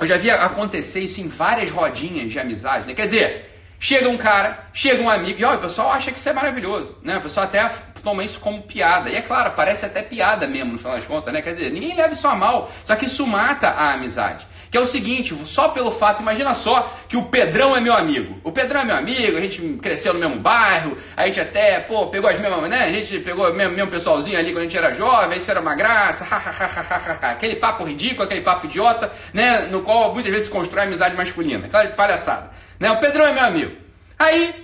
Eu 0.00 0.06
já 0.08 0.16
vi 0.16 0.28
acontecer 0.28 0.98
isso 0.98 1.20
em 1.20 1.28
várias 1.28 1.70
rodinhas 1.70 2.28
de 2.28 2.40
amizade, 2.40 2.88
né? 2.88 2.94
Quer 2.94 3.06
dizer, 3.06 3.48
Chega 3.80 4.08
um 4.08 4.16
cara, 4.16 4.66
chega 4.72 5.00
um 5.00 5.08
amigo, 5.08 5.40
e 5.40 5.44
ó, 5.44 5.54
o 5.54 5.58
pessoal 5.58 5.92
acha 5.92 6.10
que 6.10 6.18
isso 6.18 6.28
é 6.28 6.32
maravilhoso, 6.32 6.96
né? 7.00 7.16
O 7.16 7.20
pessoal 7.20 7.46
até 7.46 7.70
toma 8.00 8.24
isso 8.24 8.40
como 8.40 8.62
piada. 8.62 9.10
E 9.10 9.16
é 9.16 9.22
claro, 9.22 9.52
parece 9.52 9.86
até 9.86 10.02
piada 10.02 10.46
mesmo, 10.46 10.72
no 10.72 10.78
final 10.78 10.94
das 10.94 11.06
contas, 11.06 11.32
né? 11.32 11.42
Quer 11.42 11.54
dizer, 11.54 11.70
ninguém 11.70 11.94
leva 11.96 12.12
isso 12.12 12.26
a 12.26 12.34
mal. 12.34 12.70
Só 12.84 12.94
que 12.96 13.06
isso 13.06 13.26
mata 13.26 13.68
a 13.68 13.92
amizade. 13.92 14.46
Que 14.70 14.76
é 14.76 14.80
o 14.80 14.86
seguinte, 14.86 15.34
só 15.44 15.68
pelo 15.68 15.90
fato, 15.90 16.20
imagina 16.20 16.52
só 16.52 16.92
que 17.08 17.16
o 17.16 17.24
Pedrão 17.24 17.74
é 17.74 17.80
meu 17.80 17.94
amigo. 17.94 18.38
O 18.44 18.52
Pedrão 18.52 18.82
é 18.82 18.84
meu 18.84 18.96
amigo, 18.96 19.38
a 19.38 19.40
gente 19.40 19.62
cresceu 19.80 20.12
no 20.12 20.20
mesmo 20.20 20.36
bairro, 20.36 20.96
a 21.16 21.26
gente 21.26 21.40
até, 21.40 21.80
pô, 21.80 22.06
pegou 22.08 22.28
as 22.28 22.38
mesmas, 22.38 22.68
né? 22.68 22.84
A 22.84 22.92
gente 22.92 23.18
pegou 23.20 23.50
o 23.50 23.54
mesmo, 23.54 23.74
mesmo 23.74 23.90
pessoalzinho 23.90 24.38
ali 24.38 24.52
quando 24.52 24.58
a 24.58 24.62
gente 24.64 24.76
era 24.76 24.92
jovem, 24.94 25.38
isso 25.38 25.50
era 25.50 25.60
uma 25.60 25.74
graça, 25.74 26.26
aquele 27.22 27.56
papo 27.56 27.84
ridículo, 27.84 28.24
aquele 28.24 28.42
papo 28.42 28.66
idiota, 28.66 29.10
né? 29.32 29.60
No 29.70 29.80
qual 29.82 30.12
muitas 30.12 30.30
vezes 30.30 30.48
se 30.48 30.52
constrói 30.52 30.84
amizade 30.84 31.16
masculina, 31.16 31.66
aquela 31.66 31.86
palhaçada. 31.88 32.50
Né? 32.78 32.90
O 32.90 33.00
Pedrão 33.00 33.26
é 33.26 33.32
meu 33.32 33.44
amigo. 33.44 33.72
Aí, 34.18 34.54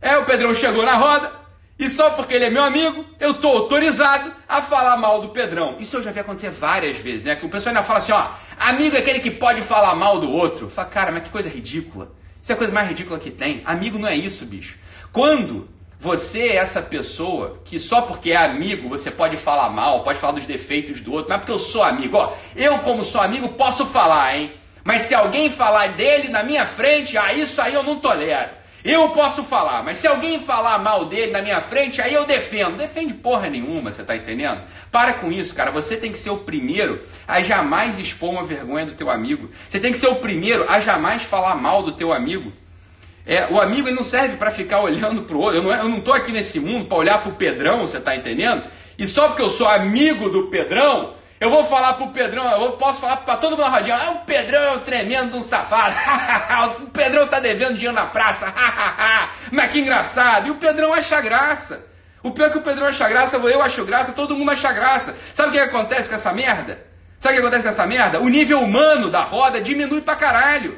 é, 0.00 0.18
o 0.18 0.24
Pedrão 0.24 0.54
chegou 0.54 0.84
na 0.84 0.94
roda, 0.94 1.32
e 1.78 1.88
só 1.88 2.10
porque 2.10 2.34
ele 2.34 2.46
é 2.46 2.50
meu 2.50 2.64
amigo, 2.64 3.04
eu 3.20 3.34
tô 3.34 3.48
autorizado 3.48 4.32
a 4.48 4.62
falar 4.62 4.96
mal 4.96 5.20
do 5.20 5.28
Pedrão. 5.28 5.76
Isso 5.78 5.96
eu 5.96 6.02
já 6.02 6.10
vi 6.10 6.20
acontecer 6.20 6.50
várias 6.50 6.96
vezes, 6.96 7.22
né? 7.22 7.36
Que 7.36 7.44
o 7.44 7.50
pessoal 7.50 7.74
ainda 7.74 7.86
fala 7.86 7.98
assim, 7.98 8.12
ó, 8.12 8.28
amigo 8.58 8.96
é 8.96 9.00
aquele 9.00 9.20
que 9.20 9.30
pode 9.30 9.60
falar 9.60 9.94
mal 9.94 10.18
do 10.18 10.30
outro. 10.30 10.70
Fala, 10.70 10.88
cara, 10.88 11.12
mas 11.12 11.24
que 11.24 11.30
coisa 11.30 11.48
ridícula. 11.50 12.10
Isso 12.42 12.50
é 12.50 12.54
a 12.54 12.58
coisa 12.58 12.72
mais 12.72 12.88
ridícula 12.88 13.18
que 13.18 13.30
tem. 13.30 13.60
Amigo 13.64 13.98
não 13.98 14.08
é 14.08 14.16
isso, 14.16 14.46
bicho. 14.46 14.76
Quando 15.12 15.68
você 16.00 16.48
é 16.48 16.56
essa 16.56 16.80
pessoa 16.80 17.60
que 17.64 17.78
só 17.78 18.02
porque 18.02 18.30
é 18.30 18.36
amigo 18.36 18.88
você 18.88 19.10
pode 19.10 19.36
falar 19.36 19.68
mal, 19.68 20.02
pode 20.02 20.18
falar 20.18 20.34
dos 20.34 20.46
defeitos 20.46 21.00
do 21.00 21.12
outro, 21.12 21.28
mas 21.28 21.38
porque 21.38 21.52
eu 21.52 21.58
sou 21.58 21.82
amigo, 21.82 22.16
ó, 22.16 22.32
eu 22.54 22.78
como 22.78 23.02
sou 23.02 23.20
amigo 23.20 23.48
posso 23.50 23.84
falar, 23.86 24.36
hein? 24.36 24.52
Mas 24.84 25.02
se 25.02 25.14
alguém 25.14 25.50
falar 25.50 25.88
dele 25.88 26.28
na 26.28 26.42
minha 26.42 26.64
frente, 26.64 27.18
ah, 27.18 27.32
isso 27.32 27.60
aí 27.60 27.74
eu 27.74 27.82
não 27.82 27.98
tolero. 27.98 28.50
Eu 28.88 29.08
posso 29.08 29.42
falar, 29.42 29.82
mas 29.82 29.96
se 29.96 30.06
alguém 30.06 30.38
falar 30.38 30.78
mal 30.78 31.06
dele 31.06 31.32
na 31.32 31.42
minha 31.42 31.60
frente, 31.60 32.00
aí 32.00 32.14
eu 32.14 32.24
defendo. 32.24 32.76
Defende 32.76 33.14
porra 33.14 33.50
nenhuma, 33.50 33.90
você 33.90 34.04
tá 34.04 34.14
entendendo? 34.14 34.60
Para 34.92 35.14
com 35.14 35.32
isso, 35.32 35.52
cara. 35.56 35.72
Você 35.72 35.96
tem 35.96 36.12
que 36.12 36.18
ser 36.18 36.30
o 36.30 36.36
primeiro 36.36 37.02
a 37.26 37.40
jamais 37.40 37.98
expor 37.98 38.30
uma 38.30 38.44
vergonha 38.44 38.86
do 38.86 38.92
teu 38.92 39.10
amigo. 39.10 39.50
Você 39.68 39.80
tem 39.80 39.90
que 39.90 39.98
ser 39.98 40.06
o 40.06 40.14
primeiro 40.14 40.70
a 40.70 40.78
jamais 40.78 41.24
falar 41.24 41.56
mal 41.56 41.82
do 41.82 41.90
teu 41.90 42.12
amigo. 42.12 42.52
É, 43.26 43.48
o 43.50 43.60
amigo 43.60 43.88
ele 43.88 43.96
não 43.96 44.04
serve 44.04 44.36
para 44.36 44.52
ficar 44.52 44.80
olhando 44.80 45.22
pro 45.22 45.40
outro. 45.40 45.56
Eu 45.56 45.62
não, 45.64 45.72
eu 45.72 45.88
não 45.88 46.00
tô 46.00 46.12
aqui 46.12 46.30
nesse 46.30 46.60
mundo 46.60 46.84
para 46.84 46.96
olhar 46.96 47.20
pro 47.20 47.32
Pedrão, 47.32 47.80
você 47.80 47.98
tá 47.98 48.14
entendendo? 48.14 48.62
E 48.96 49.04
só 49.04 49.26
porque 49.26 49.42
eu 49.42 49.50
sou 49.50 49.66
amigo 49.66 50.30
do 50.30 50.46
Pedrão, 50.46 51.15
eu 51.40 51.50
vou 51.50 51.66
falar 51.66 51.94
pro 51.94 52.08
Pedrão, 52.08 52.48
eu 52.62 52.72
posso 52.72 53.00
falar 53.00 53.18
pra 53.18 53.36
todo 53.36 53.52
mundo 53.52 53.62
na 53.62 53.68
rodinha, 53.68 53.96
ah, 53.96 54.10
o 54.12 54.18
Pedrão 54.20 54.62
é 54.62 54.70
um 54.72 54.80
tremendo 54.80 55.36
um 55.36 55.42
safado, 55.42 55.94
o 56.82 56.90
Pedrão 56.90 57.26
tá 57.26 57.40
devendo 57.40 57.74
dinheiro 57.74 57.94
na 57.94 58.06
praça, 58.06 58.52
mas 59.52 59.70
que 59.70 59.80
engraçado, 59.80 60.48
e 60.48 60.50
o 60.50 60.56
Pedrão 60.56 60.92
acha 60.94 61.20
graça. 61.20 61.86
O 62.22 62.32
pior 62.32 62.46
é 62.46 62.50
que 62.50 62.58
o 62.58 62.62
Pedrão 62.62 62.88
acha 62.88 63.08
graça, 63.08 63.36
eu 63.36 63.62
acho 63.62 63.84
graça, 63.84 64.12
todo 64.12 64.34
mundo 64.34 64.50
acha 64.50 64.72
graça. 64.72 65.14
Sabe 65.32 65.50
o 65.50 65.52
que 65.52 65.60
acontece 65.60 66.08
com 66.08 66.16
essa 66.16 66.32
merda? 66.32 66.84
Sabe 67.20 67.34
o 67.34 67.36
que 67.36 67.42
acontece 67.42 67.62
com 67.62 67.68
essa 67.68 67.86
merda? 67.86 68.18
O 68.18 68.28
nível 68.28 68.60
humano 68.60 69.08
da 69.08 69.20
roda 69.22 69.60
diminui 69.60 70.00
pra 70.00 70.16
caralho. 70.16 70.76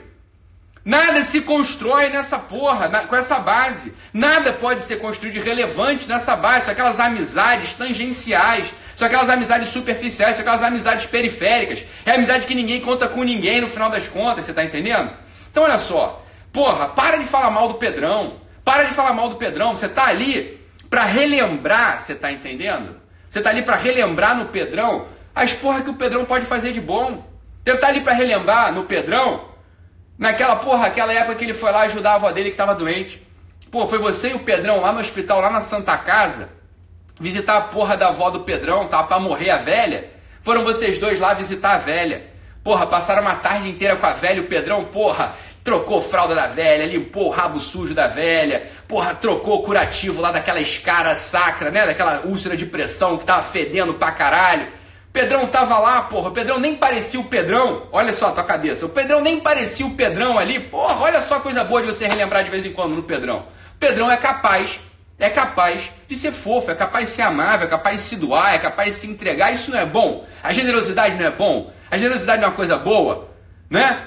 Nada 0.88 1.20
se 1.20 1.42
constrói 1.42 2.08
nessa 2.08 2.38
porra, 2.38 2.88
na, 2.88 3.00
com 3.00 3.14
essa 3.14 3.38
base. 3.38 3.92
Nada 4.10 4.54
pode 4.54 4.82
ser 4.82 4.96
construído 4.96 5.34
de 5.34 5.38
relevante 5.38 6.08
nessa 6.08 6.34
base. 6.34 6.64
São 6.64 6.72
aquelas 6.72 6.98
amizades 6.98 7.74
tangenciais, 7.74 8.72
são 8.96 9.06
aquelas 9.06 9.28
amizades 9.28 9.68
superficiais, 9.68 10.36
são 10.36 10.40
aquelas 10.40 10.62
amizades 10.62 11.04
periféricas. 11.04 11.84
É 12.06 12.12
amizade 12.12 12.46
que 12.46 12.54
ninguém 12.54 12.80
conta 12.80 13.06
com 13.06 13.22
ninguém 13.22 13.60
no 13.60 13.68
final 13.68 13.90
das 13.90 14.08
contas, 14.08 14.46
você 14.46 14.54
tá 14.54 14.64
entendendo? 14.64 15.12
Então 15.50 15.64
olha 15.64 15.78
só, 15.78 16.24
porra, 16.50 16.88
para 16.88 17.18
de 17.18 17.26
falar 17.26 17.50
mal 17.50 17.68
do 17.68 17.74
Pedrão. 17.74 18.40
Para 18.64 18.84
de 18.84 18.94
falar 18.94 19.12
mal 19.12 19.28
do 19.28 19.36
Pedrão. 19.36 19.74
Você 19.74 19.90
tá 19.90 20.06
ali 20.06 20.58
para 20.88 21.04
relembrar, 21.04 22.00
você 22.00 22.14
tá 22.14 22.32
entendendo? 22.32 22.96
Você 23.28 23.42
tá 23.42 23.50
ali 23.50 23.60
para 23.60 23.76
relembrar 23.76 24.38
no 24.38 24.46
Pedrão 24.46 25.06
as 25.34 25.52
porra 25.52 25.82
que 25.82 25.90
o 25.90 25.94
Pedrão 25.96 26.24
pode 26.24 26.46
fazer 26.46 26.72
de 26.72 26.80
bom. 26.80 27.28
Você 27.62 27.76
tá 27.76 27.88
ali 27.88 28.00
para 28.00 28.14
relembrar 28.14 28.72
no 28.72 28.84
Pedrão 28.84 29.57
Naquela 30.18 30.56
porra, 30.56 30.88
aquela 30.88 31.12
época 31.12 31.36
que 31.36 31.44
ele 31.44 31.54
foi 31.54 31.70
lá 31.70 31.82
ajudar 31.82 32.12
a 32.12 32.14
avó 32.16 32.32
dele 32.32 32.48
que 32.48 32.54
estava 32.54 32.74
doente. 32.74 33.24
Pô, 33.70 33.86
foi 33.86 33.98
você 33.98 34.30
e 34.30 34.34
o 34.34 34.40
Pedrão 34.40 34.80
lá 34.80 34.90
no 34.90 34.98
hospital, 34.98 35.40
lá 35.40 35.48
na 35.48 35.60
Santa 35.60 35.96
Casa, 35.96 36.50
visitar 37.20 37.56
a 37.56 37.60
porra 37.60 37.96
da 37.96 38.08
avó 38.08 38.28
do 38.28 38.40
Pedrão, 38.40 38.88
tá 38.88 39.02
pra 39.04 39.20
morrer 39.20 39.50
a 39.50 39.58
velha. 39.58 40.10
Foram 40.42 40.64
vocês 40.64 40.98
dois 40.98 41.20
lá 41.20 41.34
visitar 41.34 41.74
a 41.74 41.78
velha. 41.78 42.26
Porra, 42.64 42.86
passaram 42.86 43.22
uma 43.22 43.36
tarde 43.36 43.68
inteira 43.68 43.94
com 43.94 44.06
a 44.06 44.12
velha, 44.12 44.42
o 44.42 44.46
Pedrão, 44.46 44.86
porra, 44.86 45.36
trocou 45.62 46.02
fralda 46.02 46.34
da 46.34 46.46
velha, 46.46 46.86
limpou 46.86 47.28
o 47.28 47.30
rabo 47.30 47.60
sujo 47.60 47.94
da 47.94 48.08
velha, 48.08 48.68
porra, 48.88 49.14
trocou 49.14 49.62
curativo 49.62 50.20
lá 50.20 50.32
daquela 50.32 50.60
escara 50.60 51.14
sacra, 51.14 51.70
né? 51.70 51.86
Daquela 51.86 52.22
úlcera 52.24 52.56
de 52.56 52.66
pressão 52.66 53.16
que 53.16 53.24
tava 53.24 53.44
fedendo 53.44 53.94
pra 53.94 54.10
caralho. 54.10 54.66
Pedrão 55.18 55.48
tava 55.48 55.80
lá, 55.80 56.02
porra. 56.02 56.28
O 56.28 56.32
Pedrão 56.32 56.60
nem 56.60 56.76
parecia 56.76 57.18
o 57.18 57.24
Pedrão. 57.24 57.88
Olha 57.90 58.14
só 58.14 58.28
a 58.28 58.30
tua 58.30 58.44
cabeça. 58.44 58.86
O 58.86 58.88
Pedrão 58.88 59.20
nem 59.20 59.40
parecia 59.40 59.84
o 59.84 59.96
Pedrão 59.96 60.38
ali. 60.38 60.60
Porra, 60.60 60.94
olha 61.00 61.20
só 61.20 61.38
a 61.38 61.40
coisa 61.40 61.64
boa 61.64 61.80
de 61.80 61.88
você 61.88 62.06
relembrar 62.06 62.44
de 62.44 62.50
vez 62.50 62.64
em 62.64 62.72
quando 62.72 62.94
no 62.94 63.02
Pedrão. 63.02 63.40
O 63.74 63.78
Pedrão 63.80 64.08
é 64.08 64.16
capaz, 64.16 64.78
é 65.18 65.28
capaz 65.28 65.90
de 66.06 66.16
ser 66.16 66.30
fofo, 66.30 66.70
é 66.70 66.74
capaz 66.76 67.08
de 67.08 67.16
ser 67.16 67.22
amável, 67.22 67.66
é 67.66 67.70
capaz 67.70 67.98
de 67.98 68.06
se 68.06 68.14
doar, 68.14 68.54
é 68.54 68.60
capaz 68.60 68.94
de 68.94 69.00
se 69.00 69.06
entregar. 69.08 69.52
Isso 69.52 69.72
não 69.72 69.78
é 69.80 69.84
bom? 69.84 70.24
A 70.40 70.52
generosidade 70.52 71.16
não 71.16 71.26
é 71.26 71.32
bom? 71.32 71.72
A 71.90 71.96
generosidade 71.96 72.40
não 72.40 72.46
é 72.46 72.50
uma 72.50 72.56
coisa 72.56 72.76
boa? 72.76 73.28
Né? 73.68 74.00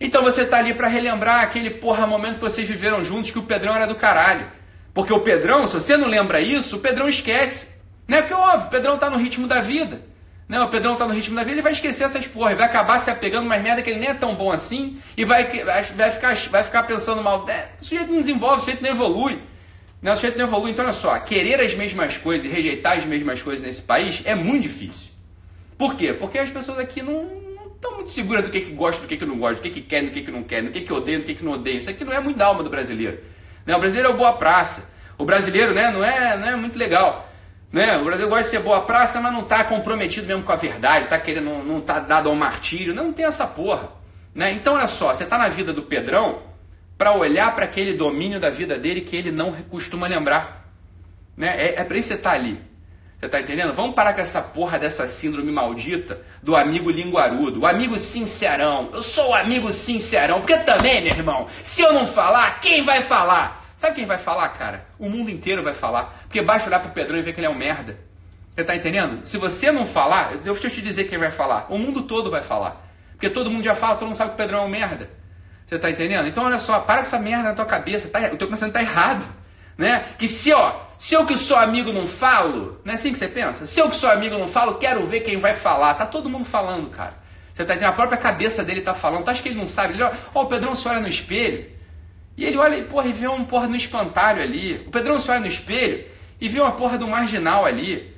Então 0.00 0.22
você 0.22 0.46
tá 0.46 0.56
ali 0.56 0.72
para 0.72 0.88
relembrar 0.88 1.42
aquele 1.42 1.72
porra 1.72 2.06
momento 2.06 2.36
que 2.36 2.40
vocês 2.40 2.66
viveram 2.66 3.04
juntos 3.04 3.30
que 3.30 3.38
o 3.38 3.42
Pedrão 3.42 3.76
era 3.76 3.86
do 3.86 3.96
caralho. 3.96 4.46
Porque 4.94 5.12
o 5.12 5.20
Pedrão, 5.20 5.66
se 5.66 5.74
você 5.74 5.94
não 5.98 6.08
lembra 6.08 6.40
isso, 6.40 6.76
o 6.76 6.80
Pedrão 6.80 7.06
esquece. 7.06 7.68
Né? 8.08 8.22
Porque 8.22 8.32
óbvio, 8.32 8.68
o 8.68 8.70
Pedrão 8.70 8.96
tá 8.96 9.10
no 9.10 9.18
ritmo 9.18 9.46
da 9.46 9.60
vida. 9.60 10.08
Não, 10.48 10.64
o 10.64 10.70
Pedrão 10.70 10.96
tá 10.96 11.06
no 11.06 11.12
ritmo 11.12 11.36
da 11.36 11.42
vida, 11.42 11.56
ele 11.56 11.62
vai 11.62 11.72
esquecer 11.72 12.04
essas 12.04 12.26
porra, 12.26 12.54
vai 12.54 12.64
acabar 12.64 12.98
se 13.00 13.10
apegando 13.10 13.46
mais 13.46 13.62
merda 13.62 13.82
que 13.82 13.90
ele 13.90 14.00
nem 14.00 14.08
é 14.08 14.14
tão 14.14 14.34
bom 14.34 14.50
assim 14.50 14.98
e 15.14 15.22
vai, 15.22 15.44
vai, 15.62 16.10
ficar, 16.10 16.34
vai 16.50 16.64
ficar 16.64 16.84
pensando 16.84 17.22
mal. 17.22 17.46
É, 17.50 17.68
o 17.80 17.84
sujeito 17.84 18.10
não 18.10 18.18
desenvolve, 18.18 18.56
o 18.56 18.60
sujeito 18.60 18.82
não 18.82 18.90
evolui. 18.90 19.38
O 20.02 20.10
sujeito 20.14 20.38
não 20.38 20.46
evolui. 20.46 20.70
Então, 20.70 20.86
olha 20.86 20.94
só, 20.94 21.18
querer 21.18 21.60
as 21.60 21.74
mesmas 21.74 22.16
coisas 22.16 22.46
e 22.46 22.48
rejeitar 22.48 22.96
as 22.96 23.04
mesmas 23.04 23.42
coisas 23.42 23.64
nesse 23.64 23.82
país 23.82 24.22
é 24.24 24.34
muito 24.34 24.62
difícil. 24.62 25.10
Por 25.76 25.96
quê? 25.96 26.14
Porque 26.14 26.38
as 26.38 26.48
pessoas 26.48 26.78
aqui 26.78 27.02
não 27.02 27.30
estão 27.74 27.96
muito 27.96 28.10
seguras 28.10 28.42
do 28.42 28.50
que, 28.50 28.62
que 28.62 28.72
gosta, 28.72 29.02
do 29.02 29.06
que, 29.06 29.18
que 29.18 29.26
não 29.26 29.38
gosta, 29.38 29.56
do 29.56 29.62
que, 29.62 29.70
que 29.70 29.80
quer, 29.82 30.02
do 30.02 30.10
que, 30.10 30.22
que 30.22 30.30
não 30.30 30.42
quer, 30.42 30.62
do 30.62 30.70
que, 30.70 30.80
que 30.80 30.92
odeia, 30.92 31.18
do 31.18 31.24
que, 31.26 31.34
que 31.34 31.44
não 31.44 31.52
odeia. 31.52 31.76
Isso 31.76 31.90
aqui 31.90 32.04
não 32.04 32.12
é 32.12 32.20
muito 32.20 32.38
da 32.38 32.46
alma 32.46 32.62
do 32.62 32.70
brasileiro. 32.70 33.18
Né? 33.66 33.76
O 33.76 33.78
brasileiro 33.78 34.08
é 34.08 34.14
o 34.14 34.16
boa 34.16 34.32
praça. 34.32 34.90
O 35.18 35.24
brasileiro 35.24 35.74
né, 35.74 35.90
não, 35.90 36.02
é, 36.02 36.38
não 36.38 36.48
é 36.48 36.56
muito 36.56 36.78
legal. 36.78 37.27
Né? 37.70 37.98
O 37.98 38.04
Brasil 38.04 38.28
gosta 38.28 38.44
de 38.44 38.50
ser 38.50 38.60
boa 38.60 38.82
praça, 38.82 39.20
mas 39.20 39.32
não 39.32 39.42
está 39.42 39.64
comprometido 39.64 40.26
mesmo 40.26 40.42
com 40.42 40.52
a 40.52 40.56
verdade, 40.56 41.08
tá 41.08 41.18
querendo, 41.18 41.44
não, 41.44 41.64
não 41.64 41.80
tá 41.80 42.00
dado 42.00 42.28
ao 42.28 42.34
martírio. 42.34 42.94
Não, 42.94 43.12
tem 43.12 43.26
essa 43.26 43.46
porra. 43.46 43.90
Né? 44.34 44.52
Então, 44.52 44.74
olha 44.74 44.88
só, 44.88 45.12
você 45.12 45.24
está 45.24 45.36
na 45.36 45.48
vida 45.48 45.72
do 45.72 45.82
Pedrão 45.82 46.42
para 46.96 47.12
olhar 47.12 47.54
para 47.54 47.64
aquele 47.64 47.92
domínio 47.92 48.40
da 48.40 48.50
vida 48.50 48.78
dele 48.78 49.02
que 49.02 49.16
ele 49.16 49.30
não 49.30 49.52
costuma 49.70 50.06
lembrar. 50.06 50.72
Né? 51.36 51.54
É, 51.56 51.80
é 51.80 51.84
para 51.84 51.96
isso 51.96 52.08
que 52.08 52.14
você 52.14 52.18
está 52.18 52.32
ali. 52.32 52.68
Você 53.18 53.28
tá 53.28 53.40
entendendo? 53.40 53.74
Vamos 53.74 53.96
parar 53.96 54.14
com 54.14 54.20
essa 54.20 54.40
porra 54.40 54.78
dessa 54.78 55.08
síndrome 55.08 55.50
maldita 55.50 56.22
do 56.40 56.54
amigo 56.54 56.88
linguarudo, 56.88 57.62
o 57.62 57.66
amigo 57.66 57.98
sincerão. 57.98 58.90
Eu 58.94 59.02
sou 59.02 59.30
o 59.30 59.34
amigo 59.34 59.72
sincerão, 59.72 60.38
porque 60.38 60.56
também, 60.58 61.02
meu 61.02 61.12
irmão, 61.12 61.48
se 61.64 61.82
eu 61.82 61.92
não 61.92 62.06
falar, 62.06 62.60
quem 62.60 62.82
vai 62.82 63.02
falar? 63.02 63.67
Sabe 63.78 63.94
quem 63.94 64.06
vai 64.06 64.18
falar, 64.18 64.48
cara? 64.48 64.84
O 64.98 65.08
mundo 65.08 65.30
inteiro 65.30 65.62
vai 65.62 65.72
falar. 65.72 66.22
Porque 66.22 66.42
basta 66.42 66.68
olhar 66.68 66.80
pro 66.80 66.90
Pedrão 66.90 67.16
e 67.16 67.22
ver 67.22 67.32
que 67.32 67.38
ele 67.38 67.46
é 67.46 67.50
um 67.50 67.54
merda. 67.54 67.96
Você 68.52 68.64
tá 68.64 68.74
entendendo? 68.74 69.24
Se 69.24 69.38
você 69.38 69.70
não 69.70 69.86
falar, 69.86 70.32
eu 70.32 70.38
deixa 70.38 70.66
eu 70.66 70.70
te 70.70 70.82
dizer 70.82 71.04
quem 71.04 71.16
vai 71.16 71.30
falar. 71.30 71.68
O 71.70 71.78
mundo 71.78 72.02
todo 72.02 72.28
vai 72.28 72.42
falar. 72.42 72.84
Porque 73.12 73.30
todo 73.30 73.48
mundo 73.48 73.62
já 73.62 73.76
fala, 73.76 73.94
todo 73.94 74.08
mundo 74.08 74.16
sabe 74.16 74.30
que 74.30 74.34
o 74.34 74.36
Pedrão 74.36 74.62
é 74.62 74.62
um 74.62 74.68
merda. 74.68 75.08
Você 75.64 75.78
tá 75.78 75.88
entendendo? 75.88 76.26
Então 76.26 76.44
olha 76.44 76.58
só, 76.58 76.80
para 76.80 76.96
com 76.96 77.02
essa 77.02 77.20
merda 77.20 77.44
na 77.44 77.54
tua 77.54 77.66
cabeça. 77.66 78.08
Tá, 78.08 78.18
o 78.32 78.36
teu 78.36 78.48
pensamento 78.48 78.74
tá 78.74 78.80
errado. 78.80 79.24
Né? 79.76 80.04
Que 80.18 80.26
se, 80.26 80.52
ó, 80.52 80.74
se 80.98 81.14
eu 81.14 81.24
que 81.24 81.38
sou 81.38 81.56
amigo 81.56 81.92
não 81.92 82.08
falo, 82.08 82.80
não 82.84 82.90
é 82.90 82.96
assim 82.96 83.12
que 83.12 83.18
você 83.18 83.28
pensa? 83.28 83.64
Se 83.64 83.78
eu 83.78 83.88
que 83.88 83.94
sou 83.94 84.10
amigo 84.10 84.36
não 84.36 84.48
falo, 84.48 84.74
quero 84.78 85.06
ver 85.06 85.20
quem 85.20 85.38
vai 85.38 85.54
falar. 85.54 85.94
Tá 85.94 86.04
todo 86.04 86.28
mundo 86.28 86.44
falando, 86.44 86.90
cara. 86.90 87.14
Você 87.54 87.64
tá 87.64 87.74
entendendo? 87.74 87.90
A 87.90 87.96
própria 87.96 88.18
cabeça 88.18 88.64
dele 88.64 88.80
tá 88.80 88.92
falando. 88.92 89.22
Tu 89.22 89.30
acha 89.30 89.40
que 89.40 89.50
ele 89.50 89.58
não 89.58 89.68
sabe? 89.68 89.94
Ele, 89.94 90.02
ó, 90.02 90.10
ó, 90.34 90.42
o 90.42 90.46
Pedrão 90.46 90.74
se 90.74 90.88
olha 90.88 90.98
no 90.98 91.06
espelho. 91.06 91.77
E 92.38 92.44
ele 92.44 92.56
olha 92.56 92.76
e, 92.76 92.84
porra, 92.84 93.08
e 93.08 93.12
vê 93.12 93.26
uma 93.26 93.44
porra 93.44 93.66
no 93.66 93.74
espantalho 93.74 94.40
ali. 94.40 94.84
O 94.86 94.90
Pedrão 94.92 95.18
se 95.18 95.28
olha 95.28 95.40
no 95.40 95.48
espelho 95.48 96.04
e 96.40 96.48
vê 96.48 96.60
uma 96.60 96.70
porra 96.70 96.96
do 96.96 97.08
marginal 97.08 97.66
ali. 97.66 98.14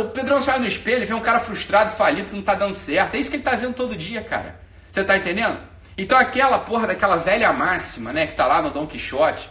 O 0.00 0.04
Pedrão 0.06 0.40
se 0.40 0.48
olha 0.48 0.60
no 0.60 0.66
espelho 0.66 1.02
e 1.02 1.06
vê 1.06 1.12
um 1.12 1.20
cara 1.20 1.38
frustrado, 1.38 1.94
falido, 1.94 2.30
que 2.30 2.34
não 2.34 2.42
tá 2.42 2.54
dando 2.54 2.72
certo. 2.72 3.14
É 3.14 3.18
isso 3.18 3.28
que 3.28 3.36
ele 3.36 3.42
tá 3.42 3.54
vendo 3.54 3.74
todo 3.74 3.94
dia, 3.94 4.22
cara. 4.22 4.58
Você 4.90 5.04
tá 5.04 5.18
entendendo? 5.18 5.58
Então 5.98 6.16
aquela 6.16 6.58
porra 6.58 6.86
daquela 6.86 7.16
velha 7.16 7.52
máxima, 7.52 8.10
né, 8.10 8.26
que 8.26 8.34
tá 8.34 8.46
lá 8.46 8.62
no 8.62 8.70
Dom 8.70 8.86
Quixote, 8.86 9.50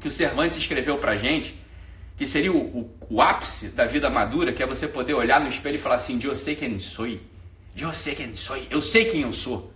que 0.00 0.08
o 0.08 0.10
Cervantes 0.10 0.56
escreveu 0.56 0.96
pra 0.96 1.16
gente, 1.16 1.54
que 2.16 2.26
seria 2.26 2.52
o, 2.52 2.56
o, 2.56 2.96
o 3.10 3.20
ápice 3.20 3.68
da 3.68 3.84
vida 3.84 4.08
madura, 4.08 4.54
que 4.54 4.62
é 4.62 4.66
você 4.66 4.88
poder 4.88 5.12
olhar 5.12 5.38
no 5.40 5.48
espelho 5.48 5.74
e 5.74 5.78
falar 5.78 5.96
assim, 5.96 6.18
eu 6.24 6.34
sei 6.34 6.56
quem 6.56 6.78
sou. 6.78 7.06
Eu 7.76 7.92
sei 7.92 8.14
quem 8.14 8.34
sou. 8.34 8.56
Eu 8.70 8.80
sei 8.80 9.04
quem 9.04 9.20
eu 9.22 9.32
sou. 9.32 9.70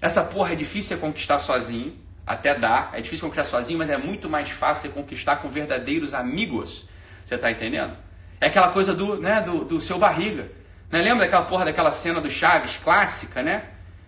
Essa 0.00 0.24
porra 0.24 0.54
é 0.54 0.56
difícil 0.56 0.96
de 0.96 1.02
conquistar 1.02 1.38
sozinho 1.38 2.02
até 2.26 2.54
dá, 2.54 2.90
é 2.92 3.00
difícil 3.00 3.28
conquistar 3.28 3.44
sozinho, 3.44 3.78
mas 3.78 3.90
é 3.90 3.96
muito 3.96 4.30
mais 4.30 4.50
fácil 4.50 4.88
você 4.90 4.94
conquistar 4.94 5.36
com 5.36 5.48
verdadeiros 5.48 6.14
amigos. 6.14 6.88
Você 7.24 7.34
está 7.34 7.50
entendendo? 7.50 7.96
É 8.40 8.46
aquela 8.46 8.68
coisa 8.68 8.94
do, 8.94 9.20
né, 9.20 9.40
do, 9.40 9.64
do 9.64 9.80
seu 9.80 9.98
barriga. 9.98 10.50
Né? 10.90 11.02
Lembra 11.02 11.24
daquela 11.24 11.44
porra 11.44 11.64
daquela 11.64 11.90
cena 11.90 12.20
do 12.20 12.30
Chaves, 12.30 12.78
clássica, 12.82 13.42
né? 13.42 13.64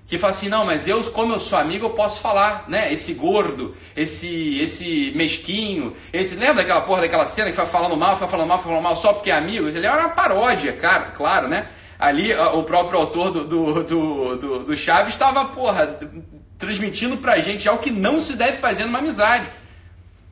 Que 0.06 0.18
fala 0.18 0.32
assim, 0.32 0.48
não, 0.48 0.64
mas 0.64 0.86
eu, 0.86 1.02
como 1.10 1.32
eu 1.32 1.38
sou 1.40 1.58
amigo, 1.58 1.86
eu 1.86 1.90
posso 1.90 2.20
falar, 2.20 2.64
né? 2.68 2.92
Esse 2.92 3.12
gordo, 3.12 3.74
esse 3.96 4.60
esse 4.60 5.12
mesquinho, 5.16 5.96
esse. 6.12 6.36
Lembra 6.36 6.62
daquela 6.62 6.82
porra 6.82 7.00
daquela 7.00 7.26
cena 7.26 7.50
que 7.50 7.56
fica 7.56 7.66
falando 7.66 7.96
mal, 7.96 8.14
fica 8.14 8.28
falando 8.28 8.46
mal, 8.46 8.58
fica 8.58 8.68
falando 8.68 8.84
mal 8.84 8.94
só 8.94 9.12
porque 9.12 9.32
é 9.32 9.34
amigo? 9.34 9.66
Ele 9.66 9.84
era 9.84 10.02
uma 10.02 10.10
paródia, 10.10 10.74
cara, 10.74 11.06
claro, 11.06 11.48
né? 11.48 11.68
Ali 11.98 12.32
o 12.32 12.62
próprio 12.62 13.00
autor 13.00 13.32
do, 13.32 13.44
do, 13.48 13.82
do, 13.82 14.36
do, 14.36 14.64
do 14.64 14.76
Chaves 14.76 15.14
estava, 15.14 15.46
porra, 15.46 15.98
transmitindo 16.58 17.18
pra 17.18 17.40
gente 17.40 17.64
já 17.64 17.72
o 17.72 17.78
que 17.78 17.90
não 17.90 18.20
se 18.20 18.34
deve 18.34 18.58
fazer 18.58 18.84
numa 18.84 18.98
amizade. 18.98 19.46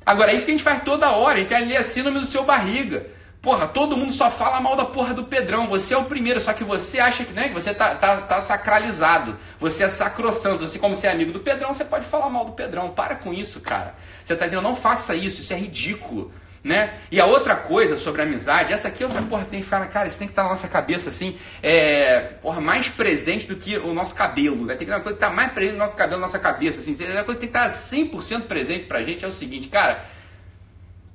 Agora, 0.04 0.32
é 0.32 0.34
isso 0.34 0.44
que 0.44 0.50
a 0.50 0.54
gente 0.54 0.64
faz 0.64 0.82
toda 0.82 1.12
hora, 1.12 1.38
a 1.38 1.40
gente 1.40 1.54
ali 1.54 1.76
a 1.76 1.82
síndrome 1.82 2.20
do 2.20 2.26
seu 2.26 2.44
barriga. 2.44 3.06
Porra, 3.44 3.68
todo 3.68 3.94
mundo 3.94 4.10
só 4.10 4.30
fala 4.30 4.58
mal 4.58 4.74
da 4.74 4.86
porra 4.86 5.12
do 5.12 5.24
Pedrão. 5.24 5.68
Você 5.68 5.92
é 5.92 5.98
o 5.98 6.04
primeiro, 6.04 6.40
só 6.40 6.54
que 6.54 6.64
você 6.64 6.98
acha 6.98 7.26
que, 7.26 7.32
né, 7.34 7.48
que 7.48 7.54
você 7.54 7.74
tá, 7.74 7.94
tá, 7.94 8.22
tá 8.22 8.40
sacralizado. 8.40 9.36
Você 9.60 9.84
é 9.84 9.88
sacrossanto. 9.90 10.66
Você, 10.66 10.78
como 10.78 10.96
você 10.96 11.08
é 11.08 11.10
amigo 11.10 11.30
do 11.30 11.40
Pedrão, 11.40 11.74
você 11.74 11.84
pode 11.84 12.06
falar 12.06 12.30
mal 12.30 12.46
do 12.46 12.52
Pedrão. 12.52 12.90
Para 12.92 13.16
com 13.16 13.34
isso, 13.34 13.60
cara. 13.60 13.94
Você 14.24 14.34
tá 14.34 14.46
entendendo? 14.46 14.64
Não 14.64 14.74
faça 14.74 15.14
isso, 15.14 15.42
isso 15.42 15.52
é 15.52 15.56
ridículo. 15.56 16.32
Né? 16.64 16.98
E 17.10 17.20
a 17.20 17.26
outra 17.26 17.54
coisa 17.54 17.98
sobre 17.98 18.22
amizade, 18.22 18.72
essa 18.72 18.88
aqui, 18.88 19.04
eu, 19.04 19.10
porra, 19.10 19.44
tem 19.44 19.60
que 19.60 19.66
falar, 19.66 19.86
cara, 19.88 20.08
isso 20.08 20.18
tem 20.18 20.26
que 20.26 20.32
estar 20.32 20.44
na 20.44 20.48
nossa 20.48 20.66
cabeça 20.66 21.10
assim, 21.10 21.36
é, 21.62 22.20
porra, 22.40 22.58
mais 22.58 22.88
presente 22.88 23.46
do 23.46 23.54
que 23.54 23.76
o 23.76 23.92
nosso 23.92 24.14
cabelo, 24.14 24.64
né? 24.64 24.74
Tem 24.74 24.86
que 24.86 24.86
ter 24.86 24.96
uma 24.96 25.02
coisa 25.02 25.14
que 25.14 25.20
tá 25.22 25.28
mais 25.28 25.52
presente 25.52 25.74
no 25.74 25.80
nosso 25.80 25.94
cabelo, 25.94 26.22
nossa 26.22 26.38
cabeça, 26.38 26.80
assim, 26.80 26.94
a 26.94 27.22
coisa 27.22 27.38
que 27.38 27.46
tem 27.46 27.52
que 27.52 27.58
estar 27.58 27.68
100% 27.70 28.46
presente 28.46 28.86
pra 28.86 29.02
gente 29.02 29.26
é 29.26 29.28
o 29.28 29.32
seguinte, 29.32 29.68
cara, 29.68 30.06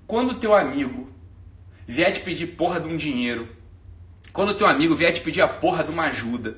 quando 0.05 0.35
teu 0.35 0.55
amigo 0.55 1.09
vier 1.87 2.11
te 2.11 2.19
pedir 2.19 2.45
porra 2.45 2.79
de 2.79 2.87
um 2.87 2.95
dinheiro, 2.95 3.49
quando 4.31 4.53
teu 4.53 4.67
amigo 4.67 4.95
vier 4.95 5.11
te 5.11 5.21
pedir 5.21 5.41
a 5.41 5.47
porra 5.47 5.83
de 5.83 5.89
uma 5.89 6.03
ajuda, 6.03 6.57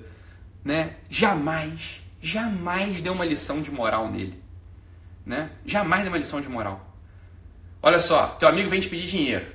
né? 0.65 0.95
Jamais, 1.09 2.01
jamais 2.21 3.01
dê 3.01 3.09
uma 3.09 3.23
lição 3.23 3.61
de 3.61 3.71
moral 3.71 4.11
nele, 4.11 4.43
né? 5.25 5.49
Jamais 5.65 6.03
dê 6.03 6.09
uma 6.09 6.17
lição 6.17 6.41
de 6.41 6.49
moral. 6.49 6.90
Olha 7.83 7.99
só, 7.99 8.27
teu 8.39 8.47
amigo 8.47 8.69
vem 8.69 8.79
te 8.79 8.89
pedir 8.89 9.07
dinheiro. 9.07 9.45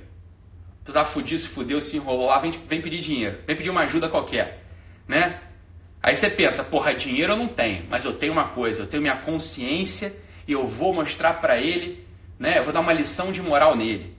Tu 0.83 0.91
tá 0.91 1.03
fudido, 1.05 1.41
se 1.41 1.47
fudeu, 1.47 1.81
se 1.81 1.97
enrolou 1.97 2.27
lá, 2.27 2.39
vem, 2.39 2.51
vem 2.51 2.81
pedir 2.81 2.99
dinheiro. 2.99 3.39
Vem 3.45 3.55
pedir 3.55 3.69
uma 3.69 3.81
ajuda 3.81 4.09
qualquer, 4.09 4.63
né? 5.07 5.39
Aí 6.01 6.15
você 6.15 6.29
pensa, 6.29 6.63
porra, 6.63 6.93
dinheiro 6.93 7.33
eu 7.33 7.37
não 7.37 7.47
tenho, 7.47 7.85
mas 7.89 8.05
eu 8.05 8.13
tenho 8.13 8.31
uma 8.31 8.45
coisa, 8.45 8.83
eu 8.83 8.87
tenho 8.87 9.01
minha 9.01 9.17
consciência 9.17 10.15
e 10.47 10.51
eu 10.51 10.67
vou 10.67 10.93
mostrar 10.93 11.33
para 11.35 11.57
ele, 11.57 12.05
né? 12.39 12.59
Eu 12.59 12.63
vou 12.63 12.73
dar 12.73 12.79
uma 12.79 12.93
lição 12.93 13.31
de 13.31 13.41
moral 13.41 13.75
nele. 13.75 14.15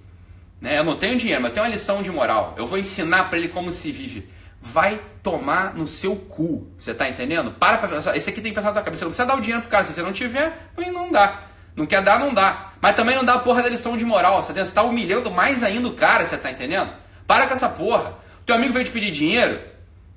Né? 0.61 0.79
Eu 0.79 0.85
não 0.85 0.99
tenho 0.99 1.17
dinheiro, 1.17 1.41
mas 1.41 1.51
eu 1.51 1.55
tenho 1.55 1.67
uma 1.67 1.73
lição 1.73 2.03
de 2.03 2.11
moral. 2.11 2.55
Eu 2.57 2.67
vou 2.67 2.79
ensinar 2.79 3.29
para 3.29 3.39
ele 3.39 3.49
como 3.49 3.71
se 3.71 3.91
vive. 3.93 4.29
Vai 4.61 5.01
tomar 5.23 5.75
no 5.75 5.87
seu 5.87 6.17
cu. 6.17 6.67
Você 6.79 6.93
tá 6.93 7.09
entendendo? 7.09 7.53
Para 7.53 7.79
pra 7.79 7.89
pensar. 7.89 8.17
Esse 8.17 8.29
aqui 8.29 8.41
tem 8.41 8.51
que 8.51 8.57
pensar 8.57 8.69
na 8.69 8.75
tua 8.75 8.83
cabeça. 8.83 9.01
Você 9.01 9.05
não 9.05 9.11
precisa 9.13 9.29
dar 9.29 9.37
o 9.37 9.41
dinheiro 9.41 9.63
pro 9.63 9.71
cara. 9.71 9.85
Se 9.85 9.93
você 9.93 10.03
não 10.03 10.13
tiver, 10.13 10.71
não 10.93 11.13
dá. 11.13 11.48
Não 11.79 11.87
quer 11.87 12.03
dar, 12.03 12.19
não 12.19 12.35
dá. 12.35 12.73
Mas 12.81 12.97
também 12.97 13.15
não 13.15 13.25
dá 13.25 13.35
a 13.35 13.39
porra 13.39 13.63
da 13.63 13.69
lição 13.69 13.97
de 13.97 14.05
moral. 14.05 14.43
Você 14.43 14.53
está 14.61 14.83
humilhando 14.83 15.31
mais 15.31 15.63
ainda 15.63 15.87
o 15.87 15.93
cara, 15.95 16.27
você 16.27 16.37
tá 16.37 16.51
entendendo? 16.51 16.91
Para 17.25 17.47
com 17.47 17.55
essa 17.55 17.69
porra. 17.69 18.15
Teu 18.45 18.57
amigo 18.57 18.73
veio 18.73 18.85
te 18.85 18.91
pedir 18.91 19.13
dinheiro. 19.13 19.61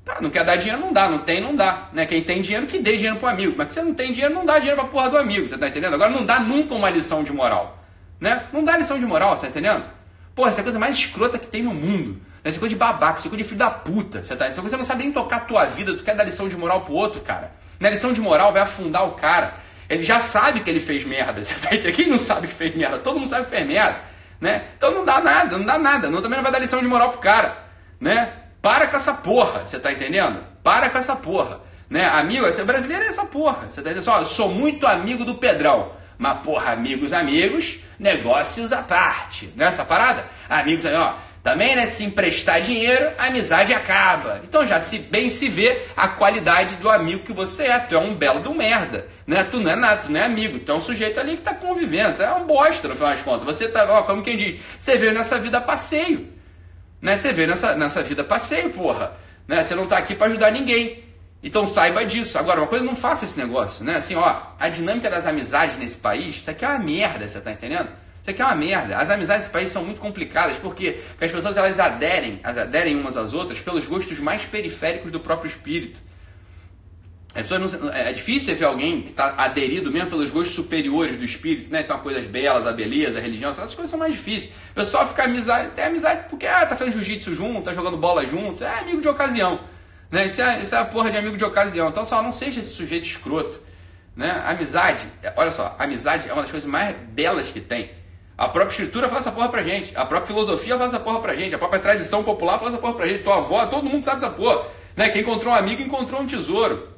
Tá, 0.04 0.20
não 0.20 0.32
quer 0.32 0.44
dar 0.44 0.56
dinheiro, 0.56 0.82
não 0.82 0.92
dá. 0.92 1.08
Não 1.08 1.20
tem, 1.20 1.40
não 1.40 1.56
dá. 1.56 1.90
Né? 1.94 2.08
Quem 2.08 2.24
tem 2.24 2.42
dinheiro, 2.42 2.66
que 2.66 2.80
dê 2.80 2.96
dinheiro 2.98 3.18
pro 3.18 3.28
amigo. 3.28 3.54
Mas 3.56 3.68
que 3.68 3.74
você 3.76 3.84
não 3.84 3.94
tem 3.94 4.12
dinheiro, 4.12 4.34
não 4.34 4.44
dá 4.44 4.58
dinheiro 4.58 4.82
pra 4.82 4.90
porra 4.90 5.12
do 5.12 5.18
amigo. 5.20 5.48
Você 5.48 5.56
tá 5.56 5.68
entendendo? 5.68 5.94
Agora 5.94 6.10
não 6.10 6.26
dá 6.26 6.40
nunca 6.40 6.74
uma 6.74 6.90
lição 6.90 7.24
de 7.24 7.32
moral. 7.32 7.78
Né? 8.20 8.44
Não 8.52 8.64
dá 8.64 8.76
lição 8.76 8.98
de 8.98 9.06
moral, 9.06 9.38
você 9.38 9.44
tá 9.44 9.50
entendendo? 9.50 9.86
Porra, 10.34 10.50
essa 10.50 10.62
é 10.62 10.62
a 10.62 10.64
coisa 10.64 10.80
mais 10.80 10.96
escrota 10.96 11.38
que 11.38 11.46
tem 11.46 11.62
no 11.62 11.76
mundo. 11.76 12.20
Essa 12.44 12.58
é 12.58 12.60
coisa 12.60 12.74
de 12.74 12.80
babaca, 12.80 13.20
essa 13.20 13.30
coisa 13.30 13.38
de 13.38 13.44
filho 13.44 13.60
da 13.60 13.70
puta. 13.70 14.24
Você, 14.24 14.36
tá, 14.36 14.52
você 14.52 14.78
não 14.78 14.84
sabe 14.84 15.04
nem 15.04 15.12
tocar 15.12 15.36
a 15.36 15.42
tua 15.42 15.66
vida, 15.66 15.96
tu 15.96 16.04
quer 16.04 16.16
dar 16.16 16.24
lição 16.24 16.50
de 16.50 16.58
moral 16.58 16.82
pro 16.82 16.94
outro, 16.96 17.22
cara. 17.22 17.52
Na 17.80 17.88
lição 17.88 18.12
de 18.12 18.20
moral 18.20 18.52
vai 18.52 18.64
afundar 18.64 19.06
o 19.06 19.12
cara. 19.12 19.70
Ele 19.92 20.04
já 20.04 20.22
sabe 20.22 20.62
que 20.62 20.70
ele 20.70 20.80
fez 20.80 21.04
merda. 21.04 21.42
Tá? 21.62 21.92
Quem 21.92 22.10
não 22.10 22.18
sabe 22.18 22.48
que 22.48 22.54
fez 22.54 22.76
merda? 22.76 23.00
Todo 23.00 23.20
mundo 23.20 23.30
sabe 23.30 23.46
que 23.46 23.52
fez 23.52 23.68
merda. 23.68 24.00
Né? 24.40 24.64
Então 24.78 24.92
não 24.92 25.04
dá 25.04 25.20
nada, 25.20 25.58
não 25.58 25.66
dá 25.66 25.78
nada. 25.78 26.10
Não, 26.10 26.22
também 26.22 26.38
não 26.38 26.44
vai 26.44 26.52
dar 26.52 26.60
lição 26.60 26.80
de 26.80 26.88
moral 26.88 27.12
pro 27.12 27.20
cara. 27.20 27.58
Né? 28.00 28.32
Para 28.62 28.88
com 28.88 28.96
essa 28.96 29.14
porra, 29.14 29.66
você 29.66 29.78
tá 29.80 29.92
entendendo? 29.92 30.44
Para 30.64 30.90
com 30.90 30.98
essa 30.98 31.16
porra. 31.16 31.60
Né? 31.90 32.06
Amigo, 32.06 32.46
brasileiro 32.64 33.04
é 33.04 33.08
essa 33.08 33.26
porra. 33.26 33.68
Você 33.70 33.82
tá 33.82 33.92
entendendo? 33.92 34.04
Só, 34.06 34.24
sou 34.24 34.50
muito 34.50 34.88
amigo 34.88 35.26
do 35.26 35.36
Pedrão. 35.36 35.92
Mas, 36.18 36.40
porra, 36.42 36.72
amigos, 36.72 37.12
amigos, 37.12 37.80
negócios 38.00 38.72
à 38.72 38.82
parte. 38.82 39.52
Nessa 39.56 39.82
é 39.82 39.86
parada? 39.86 40.26
Amigos, 40.48 40.86
ó, 40.86 41.18
também, 41.44 41.76
né? 41.76 41.88
Se 41.88 42.04
emprestar 42.04 42.62
dinheiro, 42.62 43.12
a 43.18 43.26
amizade 43.26 43.74
acaba. 43.74 44.42
Então 44.44 44.66
já 44.66 44.80
se 44.80 45.00
bem 45.00 45.30
se 45.30 45.50
vê 45.50 45.86
a 45.98 46.08
qualidade 46.08 46.76
do 46.76 46.90
amigo 46.90 47.24
que 47.24 47.34
você 47.34 47.64
é. 47.64 47.80
Tu 47.80 47.96
é 47.96 48.00
um 48.00 48.14
belo 48.14 48.42
do 48.42 48.54
merda. 48.54 49.08
Né? 49.26 49.44
Tu 49.44 49.60
não 49.60 49.72
é 49.72 49.76
nada, 49.76 50.04
tu 50.04 50.12
não 50.12 50.20
é 50.20 50.24
amigo. 50.24 50.60
Tu 50.60 50.72
é 50.72 50.76
um 50.76 50.82
sujeito 50.82 51.20
ali 51.20 51.38
que 51.38 51.42
tá 51.42 51.56
convivendo. 51.56 52.18
Tu 52.18 52.22
é 52.22 52.32
um 52.34 52.46
bosta, 52.46 52.88
no 52.88 52.96
final 52.96 53.12
das 53.12 53.24
contas. 53.24 53.44
Você 53.46 53.68
tá, 53.68 53.88
ó, 53.90 54.04
como 54.04 54.22
quem 54.22 54.38
diz, 54.38 54.62
você 54.78 54.98
veio 54.98 55.14
nessa 55.14 55.40
vida 55.40 55.60
passeio. 55.60 56.32
Né? 57.02 57.18
Você 57.18 57.34
veio 57.34 57.48
nessa, 57.48 57.76
nessa 57.76 58.04
vida 58.04 58.24
passeio, 58.24 58.70
porra. 58.70 59.14
Né? 59.48 59.64
Você 59.64 59.74
não 59.74 59.88
tá 59.88 59.98
aqui 59.98 60.14
para 60.14 60.28
ajudar 60.28 60.52
ninguém. 60.52 61.04
Então 61.42 61.66
saiba 61.66 62.06
disso. 62.06 62.38
Agora, 62.38 62.62
uma 62.62 62.68
coisa, 62.68 62.86
não 62.86 62.96
faça 62.96 63.26
esse 63.26 63.40
negócio, 63.40 63.84
né? 63.84 63.96
Assim, 63.96 64.16
ó, 64.16 64.42
a 64.60 64.70
dinâmica 64.70 65.10
das 65.10 65.26
amizades 65.26 65.76
nesse 65.78 65.98
país, 65.98 66.36
isso 66.36 66.52
aqui 66.52 66.64
é 66.64 66.68
uma 66.68 66.78
merda, 66.78 67.28
você 67.28 67.42
tá 67.42 67.52
entendendo? 67.52 67.90
Isso 68.22 68.30
aqui 68.30 68.42
é 68.42 68.46
uma 68.46 68.56
merda. 68.56 68.98
As 68.98 69.10
amizades 69.10 69.44
nesse 69.44 69.52
país 69.52 69.70
são 69.70 69.84
muito 69.84 70.00
complicadas, 70.00 70.58
porque, 70.58 70.92
porque 71.10 71.26
as 71.26 71.32
pessoas 71.32 71.58
elas 71.58 71.80
aderem, 71.80 72.40
as 72.44 72.58
aderem 72.58 72.96
umas 72.96 73.18
às 73.18 73.34
outras 73.34 73.60
pelos 73.60 73.88
gostos 73.88 74.20
mais 74.20 74.46
periféricos 74.46 75.12
do 75.12 75.20
próprio 75.20 75.50
espírito. 75.50 76.00
Não, 77.34 77.90
é 77.92 78.12
difícil 78.12 78.54
ver 78.56 78.66
alguém 78.66 79.02
que 79.02 79.12
está 79.12 79.34
aderido 79.38 79.90
mesmo 79.90 80.10
pelos 80.10 80.30
gostos 80.30 80.54
superiores 80.54 81.16
do 81.16 81.24
espírito, 81.24 81.72
né? 81.72 81.82
Então, 81.82 81.98
coisas 82.00 82.26
belas, 82.26 82.68
a 82.68 82.74
beleza, 82.74 83.18
a 83.18 83.22
religião, 83.22 83.50
essas 83.50 83.74
coisas 83.74 83.90
são 83.90 83.98
mais 83.98 84.14
difíceis. 84.14 84.52
O 84.72 84.76
pessoal 84.76 85.08
fica 85.08 85.24
amizade, 85.24 85.70
tem 85.70 85.86
amizade 85.86 86.26
porque 86.30 86.46
ah, 86.46 86.66
tá 86.66 86.76
fazendo 86.76 86.94
jiu-jitsu 86.96 87.34
junto, 87.34 87.62
tá 87.62 87.74
jogando 87.74 87.98
bola 87.98 88.26
junto, 88.26 88.64
é 88.64 88.80
amigo 88.80 89.00
de 89.02 89.08
ocasião. 89.08 89.62
Né? 90.12 90.26
Isso, 90.26 90.42
é, 90.42 90.62
isso 90.62 90.76
é 90.76 90.78
a 90.78 90.86
porra 90.86 91.10
de 91.10 91.18
amigo 91.18 91.38
de 91.38 91.44
ocasião. 91.46 91.88
Então 91.88 92.04
só 92.04 92.22
não 92.22 92.34
seja 92.34 92.60
esse 92.60 92.74
sujeito 92.74 93.06
escroto. 93.06 93.62
Né? 94.14 94.30
Amizade, 94.46 95.08
é, 95.24 95.34
olha 95.38 95.52
só, 95.52 95.74
amizade 95.80 96.28
é 96.28 96.34
uma 96.34 96.42
das 96.42 96.52
coisas 96.52 96.70
mais 96.70 96.96
belas 96.98 97.50
que 97.50 97.62
tem. 97.62 98.01
A 98.42 98.48
própria 98.48 98.72
escritura 98.72 99.08
faz 99.08 99.22
essa 99.22 99.32
porra 99.32 99.50
pra 99.50 99.62
gente. 99.62 99.96
A 99.96 100.04
própria 100.06 100.28
filosofia 100.28 100.78
faz 100.78 100.94
essa 100.94 101.04
porra 101.04 101.20
pra 101.20 101.36
gente. 101.36 101.54
A 101.54 101.60
própria 101.60 101.80
tradição 101.80 102.24
popular 102.24 102.58
faz 102.58 102.74
essa 102.74 102.82
porra 102.82 102.96
pra 102.96 103.08
gente. 103.08 103.24
Tua 103.24 103.38
avó, 103.38 103.66
todo 103.68 103.88
mundo 103.88 104.04
sabe 104.04 104.18
essa 104.18 104.32
porra. 104.32 104.66
Né? 104.96 105.10
Quem 105.10 105.22
encontrou 105.22 105.54
um 105.54 105.56
amigo 105.56 105.82
encontrou 105.82 106.22
um 106.22 106.26
tesouro. 106.26 106.90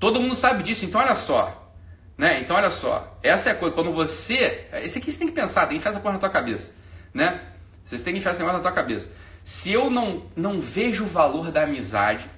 Todo 0.00 0.20
mundo 0.20 0.34
sabe 0.34 0.64
disso. 0.64 0.84
Então 0.84 1.00
olha 1.00 1.14
só. 1.14 1.72
Né? 2.18 2.40
Então 2.40 2.56
olha 2.56 2.72
só. 2.72 3.16
Essa 3.22 3.50
é 3.50 3.52
a 3.52 3.54
coisa. 3.54 3.74
Quando 3.76 3.92
você. 3.92 4.66
Esse 4.82 4.98
aqui 4.98 5.12
você 5.12 5.18
tem 5.18 5.28
que 5.28 5.34
pensar, 5.34 5.60
tem 5.62 5.70
que 5.70 5.76
enfiar 5.76 5.92
essa 5.92 6.00
porra 6.00 6.14
na 6.14 6.18
tua 6.18 6.30
cabeça. 6.30 6.74
Né? 7.14 7.40
Vocês 7.84 8.02
têm 8.02 8.12
que 8.12 8.18
enfiar 8.18 8.32
esse 8.32 8.40
negócio 8.40 8.58
na 8.58 8.68
tua 8.68 8.72
cabeça 8.72 9.08
se 9.46 9.72
eu 9.72 9.88
não, 9.88 10.24
não 10.34 10.60
vejo 10.60 11.04
o 11.04 11.06
valor 11.06 11.52
da 11.52 11.62
amizade, 11.62 12.28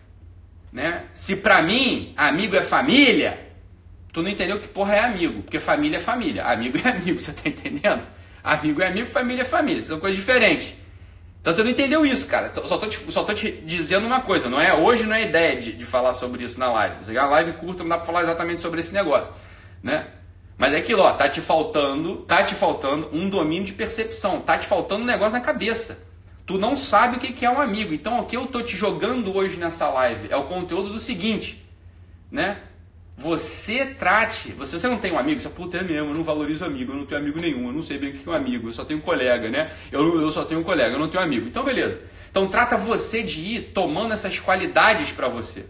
né? 0.71 1.07
Se 1.15 1.37
pra 1.37 1.63
mim 1.63 2.13
amigo 2.15 2.55
é 2.55 2.61
família, 2.61 3.49
tu 4.13 4.23
não 4.23 4.29
entendeu 4.29 4.61
que 4.61 4.69
porra 4.69 4.97
é 4.97 5.01
amigo, 5.01 5.41
porque 5.41 5.59
família 5.59 5.97
é 5.97 6.01
família, 6.01 6.45
amigo 6.45 6.77
é 6.77 6.91
amigo, 6.91 7.17
você 7.19 7.33
tá 7.33 7.49
entendendo? 7.49 8.07
Amigo 8.43 8.81
é 8.83 8.89
amigo, 8.89 9.11
família 9.11 9.43
é 9.43 9.45
família, 9.45 9.83
são 9.83 9.99
coisas 9.99 10.19
diferentes. 10.19 10.75
Então 11.41 11.53
você 11.53 11.63
não 11.63 11.71
entendeu 11.71 12.05
isso, 12.05 12.27
cara. 12.27 12.53
Só 12.53 12.79
tô, 12.79 12.87
te, 12.87 13.13
só 13.13 13.25
tô 13.25 13.33
te 13.33 13.51
dizendo 13.51 14.07
uma 14.07 14.21
coisa, 14.21 14.49
não 14.49 14.61
é 14.61 14.75
hoje 14.75 15.05
não 15.05 15.15
é 15.15 15.23
ideia 15.23 15.61
de, 15.61 15.73
de 15.73 15.87
falar 15.87 16.13
sobre 16.13 16.45
isso 16.45 16.59
na 16.59 16.71
live. 16.71 17.05
Você 17.05 17.17
a 17.17 17.27
live 17.27 17.53
curta 17.55 17.83
não 17.83 17.91
dá 17.91 17.97
pra 17.97 18.07
falar 18.07 18.23
exatamente 18.23 18.61
sobre 18.61 18.81
esse 18.81 18.93
negócio, 18.93 19.33
né? 19.83 20.09
Mas 20.57 20.75
é 20.75 20.79
aquilo, 20.79 21.03
ó, 21.03 21.13
tá 21.13 21.29
te 21.29 21.41
faltando, 21.41 22.17
tá 22.23 22.43
te 22.43 22.55
faltando 22.55 23.09
um 23.13 23.29
domínio 23.29 23.65
de 23.65 23.73
percepção, 23.73 24.41
tá 24.41 24.59
te 24.59 24.67
faltando 24.67 25.05
um 25.05 25.07
negócio 25.07 25.33
na 25.33 25.41
cabeça. 25.41 26.07
Tu 26.45 26.59
não 26.59 26.75
sabe 26.75 27.17
o 27.17 27.21
que 27.21 27.45
é 27.45 27.51
um 27.51 27.61
amigo. 27.61 27.93
Então, 27.93 28.19
o 28.19 28.25
que 28.25 28.37
eu 28.37 28.47
tô 28.47 28.63
te 28.63 28.77
jogando 28.77 29.37
hoje 29.37 29.59
nessa 29.59 29.89
live 29.91 30.29
é 30.31 30.37
o 30.37 30.45
conteúdo 30.45 30.91
do 30.91 30.99
seguinte, 30.99 31.65
né? 32.31 32.63
Você 33.19 33.85
trate, 33.85 34.53
você, 34.53 34.79
você 34.79 34.87
não 34.87 34.97
tem 34.97 35.13
um 35.13 35.19
amigo, 35.19 35.41
você, 35.41 35.49
puta, 35.49 35.79
é 35.79 35.83
mesmo, 35.83 36.11
eu 36.11 36.15
não 36.15 36.23
valorizo 36.23 36.65
amigo, 36.65 36.93
eu 36.93 36.97
não 36.97 37.05
tenho 37.05 37.21
amigo 37.21 37.41
nenhum, 37.41 37.67
eu 37.67 37.73
não 37.73 37.83
sei 37.83 37.99
bem 37.99 38.11
o 38.11 38.13
que 38.13 38.29
é 38.29 38.33
um 38.33 38.35
amigo, 38.35 38.69
eu 38.69 38.73
só 38.73 38.85
tenho 38.85 39.01
um 39.01 39.03
colega, 39.03 39.51
né? 39.51 39.73
Eu, 39.91 40.21
eu 40.21 40.31
só 40.31 40.45
tenho 40.45 40.61
um 40.61 40.63
colega, 40.63 40.95
eu 40.95 41.01
não 41.01 41.09
tenho 41.09 41.25
amigo. 41.25 41.49
Então, 41.49 41.65
beleza. 41.65 41.99
Então, 42.31 42.47
trata 42.47 42.77
você 42.77 43.23
de 43.23 43.41
ir 43.41 43.73
tomando 43.75 44.15
essas 44.15 44.39
qualidades 44.39 45.11
para 45.11 45.27
você. 45.27 45.67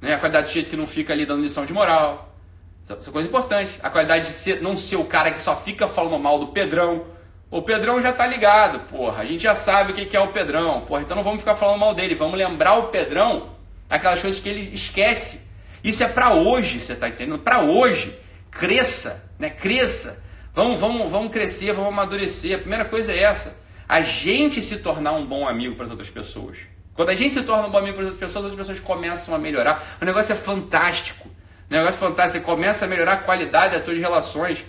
Né? 0.00 0.14
A 0.14 0.18
qualidade 0.18 0.46
do 0.48 0.52
jeito 0.54 0.70
que 0.70 0.76
não 0.76 0.86
fica 0.86 1.12
ali 1.12 1.26
dando 1.26 1.42
lição 1.42 1.66
de 1.66 1.72
moral. 1.72 2.34
Essa 2.82 3.10
é 3.10 3.12
coisa 3.12 3.28
importante. 3.28 3.78
A 3.82 3.90
qualidade 3.90 4.26
de 4.26 4.32
ser, 4.32 4.62
não 4.62 4.74
ser 4.74 4.96
o 4.96 5.04
cara 5.04 5.30
que 5.30 5.40
só 5.40 5.54
fica 5.54 5.86
falando 5.86 6.18
mal 6.18 6.38
do 6.38 6.48
Pedrão, 6.48 7.04
o 7.50 7.60
Pedrão 7.60 8.00
já 8.00 8.12
tá 8.12 8.26
ligado, 8.26 8.80
porra. 8.88 9.22
A 9.22 9.24
gente 9.26 9.42
já 9.42 9.54
sabe 9.54 9.92
o 9.92 9.94
que 9.94 10.16
é 10.16 10.20
o 10.20 10.28
Pedrão, 10.28 10.82
porra. 10.82 11.02
Então 11.02 11.16
não 11.16 11.24
vamos 11.24 11.40
ficar 11.40 11.56
falando 11.56 11.80
mal 11.80 11.94
dele. 11.94 12.14
Vamos 12.14 12.38
lembrar 12.38 12.76
o 12.76 12.84
Pedrão 12.84 13.50
aquelas 13.88 14.22
coisas 14.22 14.40
que 14.40 14.48
ele 14.48 14.72
esquece. 14.72 15.49
Isso 15.82 16.02
é 16.02 16.08
para 16.08 16.34
hoje, 16.34 16.80
você 16.80 16.94
tá 16.94 17.08
entendendo? 17.08 17.38
Para 17.38 17.60
hoje. 17.60 18.18
Cresça, 18.50 19.24
né? 19.38 19.50
Cresça. 19.50 20.22
Vamos, 20.54 20.80
vamos, 20.80 21.10
vamos 21.10 21.32
crescer, 21.32 21.72
vamos 21.72 21.92
amadurecer. 21.92 22.56
A 22.56 22.58
primeira 22.58 22.84
coisa 22.84 23.12
é 23.12 23.18
essa. 23.20 23.56
A 23.88 24.00
gente 24.00 24.60
se 24.60 24.78
tornar 24.78 25.12
um 25.12 25.26
bom 25.26 25.48
amigo 25.48 25.74
para 25.74 25.86
as 25.86 25.90
outras 25.90 26.10
pessoas. 26.10 26.58
Quando 26.94 27.10
a 27.10 27.14
gente 27.14 27.34
se 27.34 27.42
torna 27.42 27.66
um 27.66 27.70
bom 27.70 27.78
amigo 27.78 27.94
para 27.94 28.04
as 28.04 28.10
outras 28.10 28.28
pessoas, 28.28 28.44
as 28.44 28.50
outras 28.50 28.66
pessoas 28.68 28.86
começam 28.86 29.34
a 29.34 29.38
melhorar. 29.38 29.96
O 30.00 30.04
negócio 30.04 30.32
é 30.32 30.36
fantástico. 30.36 31.28
O 31.28 31.72
negócio 31.72 31.96
é 31.96 31.98
fantástico. 31.98 32.38
Você 32.38 32.44
começa 32.44 32.84
a 32.84 32.88
melhorar 32.88 33.12
a 33.12 33.16
qualidade 33.16 33.76
das 33.76 33.84
suas 33.84 33.98
relações. 33.98 34.64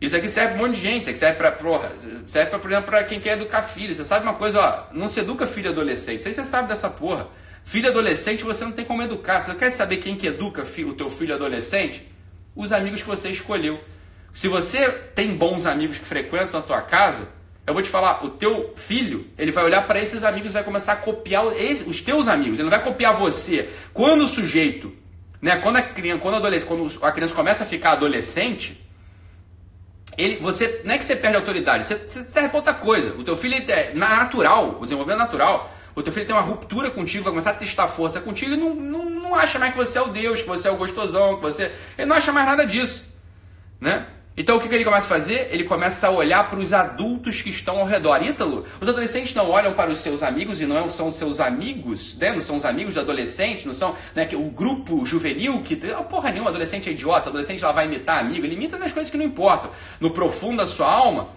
Isso 0.00 0.16
aqui 0.16 0.28
serve 0.28 0.54
para 0.54 0.62
um 0.62 0.66
monte 0.66 0.76
de 0.76 0.82
gente, 0.82 1.00
isso 1.02 1.10
aqui 1.10 1.18
serve 1.18 1.38
para, 1.38 1.56
serve 2.26 2.50
para, 2.50 2.58
por 2.58 2.70
exemplo, 2.70 2.86
para 2.90 3.04
quem 3.04 3.18
quer 3.18 3.34
educar 3.34 3.62
filho. 3.62 3.94
Você 3.94 4.04
sabe 4.04 4.24
uma 4.24 4.34
coisa, 4.34 4.60
ó, 4.60 4.84
não 4.92 5.08
se 5.08 5.20
educa 5.20 5.46
filho 5.46 5.70
adolescente. 5.70 6.18
Isso 6.18 6.28
aí 6.28 6.34
você 6.34 6.44
sabe 6.44 6.68
dessa 6.68 6.90
porra. 6.90 7.28
Filho 7.66 7.90
adolescente 7.90 8.42
você 8.42 8.64
não 8.64 8.72
tem 8.72 8.86
como 8.86 9.02
educar. 9.02 9.42
Você 9.42 9.54
quer 9.54 9.70
saber 9.72 9.98
quem 9.98 10.16
que 10.16 10.26
educa 10.26 10.62
o 10.62 10.94
teu 10.94 11.10
filho 11.10 11.34
adolescente? 11.34 12.16
os 12.56 12.72
amigos 12.72 13.02
que 13.02 13.06
você 13.06 13.28
escolheu. 13.28 13.78
Se 14.32 14.48
você 14.48 14.88
tem 15.14 15.36
bons 15.36 15.66
amigos 15.66 15.98
que 15.98 16.04
frequentam 16.04 16.58
a 16.58 16.62
tua 16.62 16.80
casa, 16.80 17.28
eu 17.66 17.74
vou 17.74 17.82
te 17.82 17.88
falar, 17.88 18.24
o 18.24 18.30
teu 18.30 18.72
filho, 18.74 19.26
ele 19.36 19.52
vai 19.52 19.64
olhar 19.64 19.86
para 19.86 20.00
esses 20.00 20.24
amigos 20.24 20.50
e 20.50 20.54
vai 20.54 20.64
começar 20.64 20.92
a 20.92 20.96
copiar 20.96 21.44
os 21.44 22.00
teus 22.00 22.28
amigos. 22.28 22.58
Ele 22.58 22.68
não 22.68 22.70
vai 22.70 22.82
copiar 22.82 23.14
você. 23.14 23.68
Quando 23.92 24.24
o 24.24 24.26
sujeito, 24.26 24.92
né, 25.40 25.56
quando 25.56 25.76
a 25.76 25.82
criança, 25.82 26.20
quando 26.20 26.46
a, 26.46 26.60
quando 26.62 26.98
a 27.02 27.12
criança 27.12 27.34
começa 27.34 27.64
a 27.64 27.66
ficar 27.66 27.92
adolescente, 27.92 28.82
ele, 30.16 30.38
você, 30.38 30.80
não 30.84 30.94
é 30.94 30.98
que 30.98 31.04
você 31.04 31.16
perde 31.16 31.36
autoridade, 31.36 31.84
você, 31.84 31.96
você 31.96 32.24
serve 32.24 32.48
para 32.48 32.58
outra 32.58 32.74
coisa. 32.74 33.10
O 33.18 33.24
teu 33.24 33.36
filho, 33.36 33.54
é 33.54 33.92
natural, 33.92 34.78
o 34.80 34.84
desenvolvimento 34.84 35.18
natural, 35.18 35.75
o 35.96 36.02
teu 36.02 36.12
filho 36.12 36.26
tem 36.26 36.36
uma 36.36 36.42
ruptura 36.42 36.90
contigo, 36.90 37.24
vai 37.24 37.32
começar 37.32 37.50
a 37.52 37.54
testar 37.54 37.88
força 37.88 38.20
contigo 38.20 38.52
e 38.52 38.56
não, 38.56 38.74
não, 38.74 39.08
não 39.08 39.34
acha 39.34 39.58
mais 39.58 39.72
que 39.72 39.78
você 39.78 39.96
é 39.96 40.02
o 40.02 40.08
Deus, 40.08 40.42
que 40.42 40.46
você 40.46 40.68
é 40.68 40.70
o 40.70 40.76
gostosão, 40.76 41.36
que 41.36 41.42
você. 41.42 41.72
Ele 41.96 42.06
não 42.06 42.14
acha 42.14 42.30
mais 42.30 42.46
nada 42.46 42.66
disso. 42.66 43.10
Né? 43.80 44.06
Então 44.36 44.58
o 44.58 44.60
que, 44.60 44.68
que 44.68 44.74
ele 44.74 44.84
começa 44.84 45.06
a 45.06 45.08
fazer? 45.08 45.48
Ele 45.50 45.64
começa 45.64 46.06
a 46.06 46.10
olhar 46.10 46.50
para 46.50 46.58
os 46.58 46.74
adultos 46.74 47.40
que 47.40 47.48
estão 47.48 47.78
ao 47.78 47.86
redor. 47.86 48.22
Ítalo, 48.22 48.66
os 48.78 48.86
adolescentes 48.86 49.32
não 49.32 49.48
olham 49.48 49.72
para 49.72 49.90
os 49.90 50.00
seus 50.00 50.22
amigos 50.22 50.60
e 50.60 50.66
não 50.66 50.90
são 50.90 51.08
os 51.08 51.14
seus 51.14 51.40
amigos, 51.40 52.14
né? 52.16 52.32
não 52.32 52.42
são 52.42 52.56
os 52.56 52.66
amigos 52.66 52.92
do 52.92 53.00
adolescente, 53.00 53.66
não 53.66 53.72
são 53.72 53.96
né, 54.14 54.28
o 54.34 54.50
grupo 54.50 55.06
juvenil 55.06 55.62
que. 55.62 55.80
Oh, 55.98 56.04
porra 56.04 56.30
nenhuma, 56.30 56.50
adolescente 56.50 56.90
é 56.90 56.92
idiota, 56.92 57.30
adolescente 57.30 57.64
lá 57.64 57.72
vai 57.72 57.86
imitar 57.86 58.18
amigo, 58.18 58.44
ele 58.44 58.54
imita 58.54 58.76
nas 58.76 58.92
coisas 58.92 59.10
que 59.10 59.16
não 59.16 59.24
importam. 59.24 59.70
No 59.98 60.10
profundo 60.10 60.58
da 60.58 60.66
sua 60.66 60.92
alma, 60.92 61.30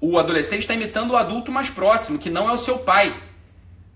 o 0.00 0.18
adolescente 0.18 0.62
está 0.62 0.72
imitando 0.72 1.10
o 1.10 1.16
adulto 1.16 1.52
mais 1.52 1.68
próximo, 1.68 2.18
que 2.18 2.30
não 2.30 2.48
é 2.48 2.52
o 2.52 2.58
seu 2.58 2.78
pai. 2.78 3.27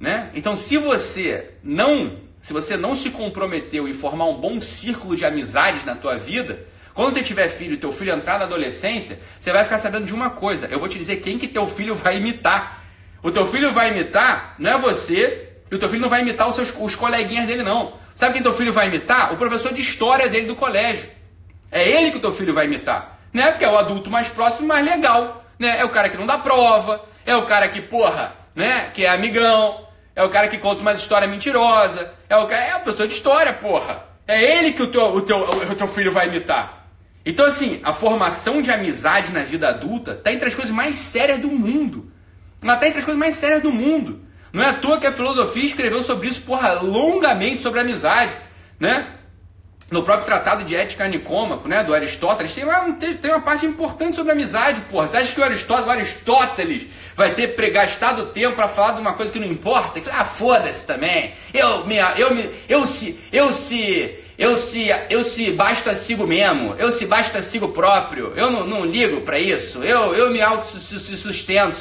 Né? 0.02 0.30
Então, 0.34 0.56
se 0.56 0.76
você 0.76 1.50
não, 1.62 2.16
se 2.40 2.52
você 2.52 2.76
não 2.76 2.92
se 2.92 3.08
comprometeu 3.10 3.86
em 3.86 3.94
formar 3.94 4.24
um 4.24 4.34
bom 4.34 4.60
círculo 4.60 5.14
de 5.14 5.24
amizades 5.24 5.84
na 5.84 5.94
tua 5.94 6.18
vida, 6.18 6.66
quando 6.92 7.14
você 7.14 7.22
tiver 7.22 7.48
filho 7.48 7.74
e 7.74 7.76
teu 7.76 7.92
filho 7.92 8.12
entrar 8.12 8.36
na 8.40 8.44
adolescência, 8.44 9.20
você 9.38 9.52
vai 9.52 9.62
ficar 9.62 9.78
sabendo 9.78 10.04
de 10.04 10.12
uma 10.12 10.28
coisa. 10.28 10.66
Eu 10.66 10.80
vou 10.80 10.88
te 10.88 10.98
dizer 10.98 11.18
quem 11.18 11.38
que 11.38 11.46
teu 11.46 11.68
filho 11.68 11.94
vai 11.94 12.16
imitar. 12.16 12.82
O 13.22 13.30
teu 13.30 13.46
filho 13.46 13.72
vai 13.72 13.92
imitar, 13.92 14.56
não 14.58 14.72
é 14.72 14.78
você, 14.78 15.50
e 15.70 15.74
o 15.76 15.78
teu 15.78 15.88
filho 15.88 16.02
não 16.02 16.08
vai 16.08 16.22
imitar 16.22 16.48
os, 16.48 16.56
seus, 16.56 16.74
os 16.76 16.96
coleguinhas 16.96 17.46
dele, 17.46 17.62
não. 17.62 17.94
Sabe 18.12 18.34
quem 18.34 18.42
teu 18.42 18.54
filho 18.54 18.72
vai 18.72 18.88
imitar? 18.88 19.32
O 19.32 19.36
professor 19.36 19.72
de 19.72 19.80
história 19.80 20.28
dele 20.28 20.48
do 20.48 20.56
colégio. 20.56 21.08
É 21.70 21.88
ele 21.88 22.10
que 22.10 22.16
o 22.16 22.20
teu 22.20 22.32
filho 22.32 22.52
vai 22.52 22.64
imitar. 22.64 23.20
Né? 23.32 23.52
Porque 23.52 23.64
é 23.64 23.70
o 23.70 23.78
adulto 23.78 24.10
mais 24.10 24.28
próximo, 24.28 24.66
mais 24.66 24.84
legal. 24.84 25.44
Né? 25.60 25.78
É 25.78 25.84
o 25.84 25.90
cara 25.90 26.08
que 26.08 26.18
não 26.18 26.26
dá 26.26 26.38
prova, 26.38 27.04
é 27.24 27.36
o 27.36 27.46
cara 27.46 27.68
que, 27.68 27.80
porra, 27.80 28.34
né? 28.52 28.90
Que 28.92 29.04
é 29.04 29.08
amigão, 29.08 29.91
é 30.14 30.22
o 30.22 30.30
cara 30.30 30.48
que 30.48 30.58
conta 30.58 30.82
uma 30.82 30.92
história 30.92 31.26
mentirosa, 31.26 32.12
é 32.28 32.36
o 32.36 32.46
cara, 32.46 32.62
é 32.62 32.76
o 32.76 32.80
professor 32.80 33.06
de 33.06 33.14
história, 33.14 33.52
porra. 33.52 34.04
É 34.26 34.58
ele 34.58 34.72
que 34.72 34.82
o 34.82 34.86
teu, 34.86 35.14
o 35.14 35.20
teu, 35.20 35.38
o 35.38 35.74
teu 35.74 35.88
filho 35.88 36.12
vai 36.12 36.28
imitar. 36.28 36.86
Então, 37.24 37.46
assim, 37.46 37.80
a 37.82 37.92
formação 37.92 38.60
de 38.60 38.70
amizade 38.70 39.32
na 39.32 39.42
vida 39.42 39.68
adulta 39.68 40.12
está 40.12 40.32
entre 40.32 40.48
as 40.48 40.54
coisas 40.54 40.74
mais 40.74 40.96
sérias 40.96 41.38
do 41.38 41.50
mundo. 41.50 42.10
Ela 42.62 42.74
está 42.74 42.86
entre 42.86 43.00
as 43.00 43.04
coisas 43.04 43.18
mais 43.18 43.36
sérias 43.36 43.62
do 43.62 43.72
mundo. 43.72 44.20
Não 44.52 44.62
é 44.62 44.68
à 44.68 44.74
toa 44.74 45.00
que 45.00 45.06
a 45.06 45.12
filosofia 45.12 45.64
escreveu 45.64 46.02
sobre 46.02 46.28
isso, 46.28 46.42
porra, 46.42 46.72
longamente 46.74 47.62
sobre 47.62 47.80
amizade, 47.80 48.32
né? 48.78 49.08
No 49.92 50.02
próprio 50.02 50.24
Tratado 50.24 50.64
de 50.64 50.74
Ética 50.74 51.06
Nicômaco, 51.06 51.68
né, 51.68 51.84
do 51.84 51.92
Aristóteles, 51.92 52.54
tem 52.54 52.64
lá 52.64 52.90
tem, 52.92 53.30
uma 53.30 53.42
parte 53.42 53.66
importante 53.66 54.16
sobre 54.16 54.32
amizade, 54.32 54.80
porra. 54.90 55.06
Você 55.06 55.18
acha 55.18 55.32
que 55.32 55.38
o 55.38 55.44
Aristóteles, 55.44 55.86
o 55.86 55.90
Aristóteles 55.90 56.86
vai 57.14 57.34
ter 57.34 57.48
pregastado 57.48 58.26
tempo 58.28 58.56
para 58.56 58.68
falar 58.68 58.92
de 58.92 59.02
uma 59.02 59.12
coisa 59.12 59.30
que 59.30 59.38
não 59.38 59.46
importa? 59.46 60.00
Ah, 60.10 60.24
foda-se 60.24 60.86
também. 60.86 61.34
Eu 61.52 61.84
me, 61.84 61.96
eu 62.16 62.34
me, 62.34 62.50
eu 62.70 62.86
se, 62.86 63.20
eu 63.30 63.52
se 63.52 64.18
eu 64.38 64.56
se, 64.56 64.88
eu 65.10 65.22
se 65.22 65.50
basta 65.50 65.94
sigo 65.94 66.26
mesmo, 66.26 66.74
eu 66.78 66.90
se 66.90 67.04
basta 67.04 67.42
sigo 67.42 67.68
próprio, 67.68 68.32
eu 68.34 68.50
não, 68.50 68.66
não 68.66 68.86
ligo 68.86 69.20
para 69.20 69.38
isso, 69.38 69.84
eu, 69.84 70.14
eu 70.14 70.30
me 70.30 70.40
auto-sustento. 70.40 71.76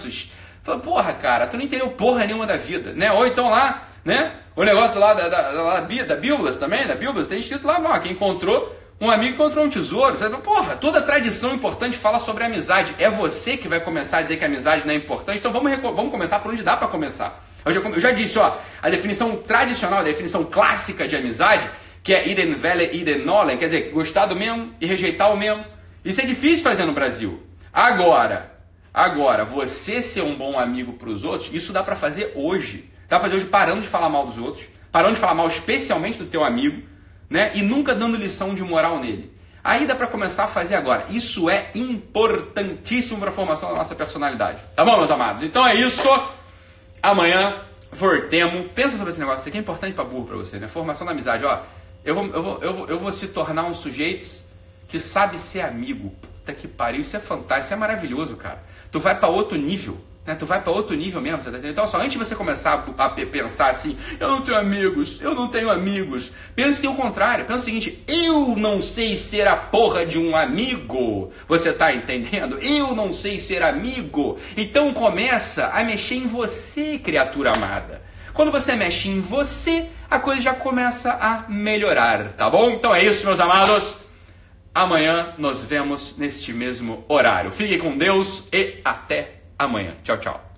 Porra, 0.83 1.13
cara, 1.13 1.47
tu 1.47 1.55
não 1.55 1.63
entendeu 1.63 1.87
porra 1.91 2.25
nenhuma 2.25 2.45
da 2.45 2.57
vida, 2.57 2.91
né? 2.91 3.09
Ou 3.13 3.25
então 3.25 3.49
lá, 3.49 3.87
né? 4.03 4.33
O 4.55 4.63
negócio 4.63 4.99
lá 4.99 5.13
da, 5.13 5.29
da, 5.29 5.51
da, 5.51 5.79
da 5.79 6.15
Bíblia 6.15 6.53
também, 6.59 6.85
da 6.87 6.95
Bíblia, 6.95 7.23
tem 7.25 7.39
escrito 7.39 7.65
lá, 7.65 7.81
ó, 7.83 7.99
quem 7.99 8.11
encontrou 8.11 8.75
um 8.99 9.09
amigo 9.09 9.33
encontrou 9.33 9.65
um 9.65 9.69
tesouro. 9.69 10.15
Porra, 10.43 10.75
toda 10.75 11.01
tradição 11.01 11.55
importante 11.55 11.97
fala 11.97 12.19
sobre 12.19 12.43
amizade. 12.43 12.93
É 12.99 13.09
você 13.09 13.57
que 13.57 13.67
vai 13.67 13.79
começar 13.79 14.19
a 14.19 14.21
dizer 14.21 14.37
que 14.37 14.43
a 14.43 14.47
amizade 14.47 14.85
não 14.85 14.93
é 14.93 14.97
importante, 14.97 15.39
então 15.39 15.51
vamos, 15.51 15.75
vamos 15.79 16.11
começar 16.11 16.39
por 16.39 16.51
onde 16.51 16.61
dá 16.61 16.77
para 16.77 16.87
começar. 16.87 17.43
Eu 17.65 17.73
já, 17.73 17.79
eu 17.79 17.99
já 17.99 18.11
disse, 18.11 18.37
ó, 18.37 18.55
a 18.79 18.89
definição 18.89 19.35
tradicional, 19.37 19.99
a 19.99 20.03
definição 20.03 20.43
clássica 20.43 21.07
de 21.07 21.15
amizade 21.15 21.67
que 22.03 22.13
é 22.13 22.27
Iden 22.27 22.55
Vele, 22.55 22.89
Iden 22.93 23.23
Nolen, 23.25 23.57
quer 23.57 23.65
dizer, 23.65 23.91
gostar 23.91 24.25
do 24.25 24.35
mesmo 24.35 24.73
e 24.81 24.85
rejeitar 24.85 25.31
o 25.31 25.37
mesmo. 25.37 25.63
Isso 26.03 26.21
é 26.21 26.25
difícil 26.25 26.63
fazer 26.63 26.85
no 26.85 26.93
Brasil. 26.93 27.43
Agora, 27.71 28.51
agora, 28.93 29.45
você 29.45 30.01
ser 30.01 30.21
um 30.21 30.35
bom 30.35 30.57
amigo 30.59 30.93
para 30.93 31.09
os 31.09 31.23
outros, 31.23 31.53
isso 31.53 31.71
dá 31.71 31.83
para 31.83 31.95
fazer 31.95 32.33
hoje. 32.35 32.90
Dá 33.11 33.19
para 33.19 33.27
fazer 33.27 33.35
hoje 33.35 33.45
parando 33.45 33.81
de 33.81 33.87
falar 33.89 34.07
mal 34.07 34.25
dos 34.25 34.37
outros, 34.37 34.67
parando 34.89 35.15
de 35.15 35.19
falar 35.19 35.35
mal 35.35 35.49
especialmente 35.49 36.17
do 36.17 36.25
teu 36.27 36.45
amigo, 36.45 36.81
né? 37.29 37.51
E 37.53 37.61
nunca 37.61 37.93
dando 37.93 38.15
lição 38.15 38.55
de 38.55 38.63
moral 38.63 39.01
nele. 39.01 39.37
Aí 39.61 39.85
dá 39.85 39.93
para 39.93 40.07
começar 40.07 40.45
a 40.45 40.47
fazer 40.47 40.75
agora. 40.75 41.05
Isso 41.09 41.49
é 41.49 41.71
importantíssimo 41.75 43.19
para 43.19 43.29
formação 43.29 43.67
da 43.67 43.75
nossa 43.75 43.93
personalidade. 43.95 44.59
Tá 44.73 44.85
bom, 44.85 44.95
meus 44.95 45.11
amados? 45.11 45.43
Então 45.43 45.67
é 45.67 45.75
isso. 45.75 46.07
Amanhã, 47.03 47.57
Vortemo. 47.91 48.63
Pensa 48.69 48.95
sobre 48.95 49.09
esse 49.09 49.19
negócio. 49.19 49.41
Isso 49.41 49.49
aqui 49.49 49.57
é 49.57 49.61
importante 49.61 49.93
para 49.93 50.05
burro 50.05 50.27
para 50.27 50.37
você, 50.37 50.57
né? 50.57 50.69
Formação 50.69 51.05
da 51.05 51.11
amizade, 51.11 51.43
ó 51.43 51.59
eu 52.03 52.15
vou, 52.15 52.25
eu 52.27 52.41
vou, 52.41 52.59
eu 52.61 52.73
vou, 52.73 52.87
eu 52.87 52.99
vou 52.99 53.11
se 53.11 53.27
tornar 53.27 53.65
um 53.65 53.73
sujeito 53.73 54.25
que 54.87 54.99
sabe 54.99 55.37
ser 55.37 55.61
amigo. 55.61 56.15
Puta 56.21 56.53
que 56.53 56.67
pariu, 56.67 57.01
isso 57.01 57.15
é 57.15 57.19
fantástico, 57.19 57.65
isso 57.65 57.73
é 57.73 57.77
maravilhoso, 57.77 58.35
cara. 58.35 58.63
Tu 58.91 58.99
vai 58.99 59.17
para 59.17 59.29
outro 59.29 59.57
nível. 59.57 59.99
Né? 60.25 60.35
Tu 60.35 60.45
vai 60.45 60.61
para 60.61 60.71
outro 60.71 60.95
nível 60.95 61.19
mesmo, 61.19 61.39
tá 61.39 61.51
Então, 61.63 61.87
só 61.87 61.97
antes 61.97 62.11
de 62.11 62.17
você 62.19 62.35
começar 62.35 62.85
a, 62.97 63.09
pensar 63.09 63.69
assim, 63.69 63.97
eu 64.19 64.27
não 64.27 64.41
tenho 64.41 64.57
amigos, 64.57 65.19
eu 65.19 65.33
não 65.33 65.47
tenho 65.47 65.69
amigos, 65.69 66.31
pense 66.55 66.87
o 66.87 66.93
contrário. 66.93 67.45
Pense 67.45 67.61
o 67.61 67.65
seguinte, 67.65 68.03
eu 68.07 68.55
não 68.55 68.81
sei 68.81 69.17
ser 69.17 69.47
a 69.47 69.55
porra 69.55 70.05
de 70.05 70.19
um 70.19 70.35
amigo. 70.35 71.31
Você 71.47 71.73
tá 71.73 71.93
entendendo? 71.93 72.59
Eu 72.61 72.95
não 72.95 73.13
sei 73.13 73.39
ser 73.39 73.63
amigo. 73.63 74.37
Então 74.55 74.93
começa 74.93 75.67
a 75.67 75.83
mexer 75.83 76.15
em 76.15 76.27
você, 76.27 76.99
criatura 76.99 77.51
amada. 77.55 78.01
Quando 78.33 78.51
você 78.51 78.75
mexe 78.75 79.09
em 79.09 79.19
você, 79.19 79.87
a 80.09 80.19
coisa 80.19 80.41
já 80.41 80.53
começa 80.53 81.11
a 81.11 81.49
melhorar, 81.49 82.33
tá 82.33 82.49
bom? 82.49 82.71
Então 82.71 82.95
é 82.95 83.03
isso, 83.03 83.25
meus 83.25 83.39
amados. 83.39 83.97
Amanhã 84.73 85.33
nos 85.37 85.65
vemos 85.65 86.15
neste 86.17 86.53
mesmo 86.53 87.03
horário. 87.09 87.51
Fique 87.51 87.77
com 87.77 87.97
Deus 87.97 88.45
e 88.53 88.79
até 88.85 89.40
amanhã. 89.63 89.93
Tchau, 90.03 90.17
tchau. 90.17 90.50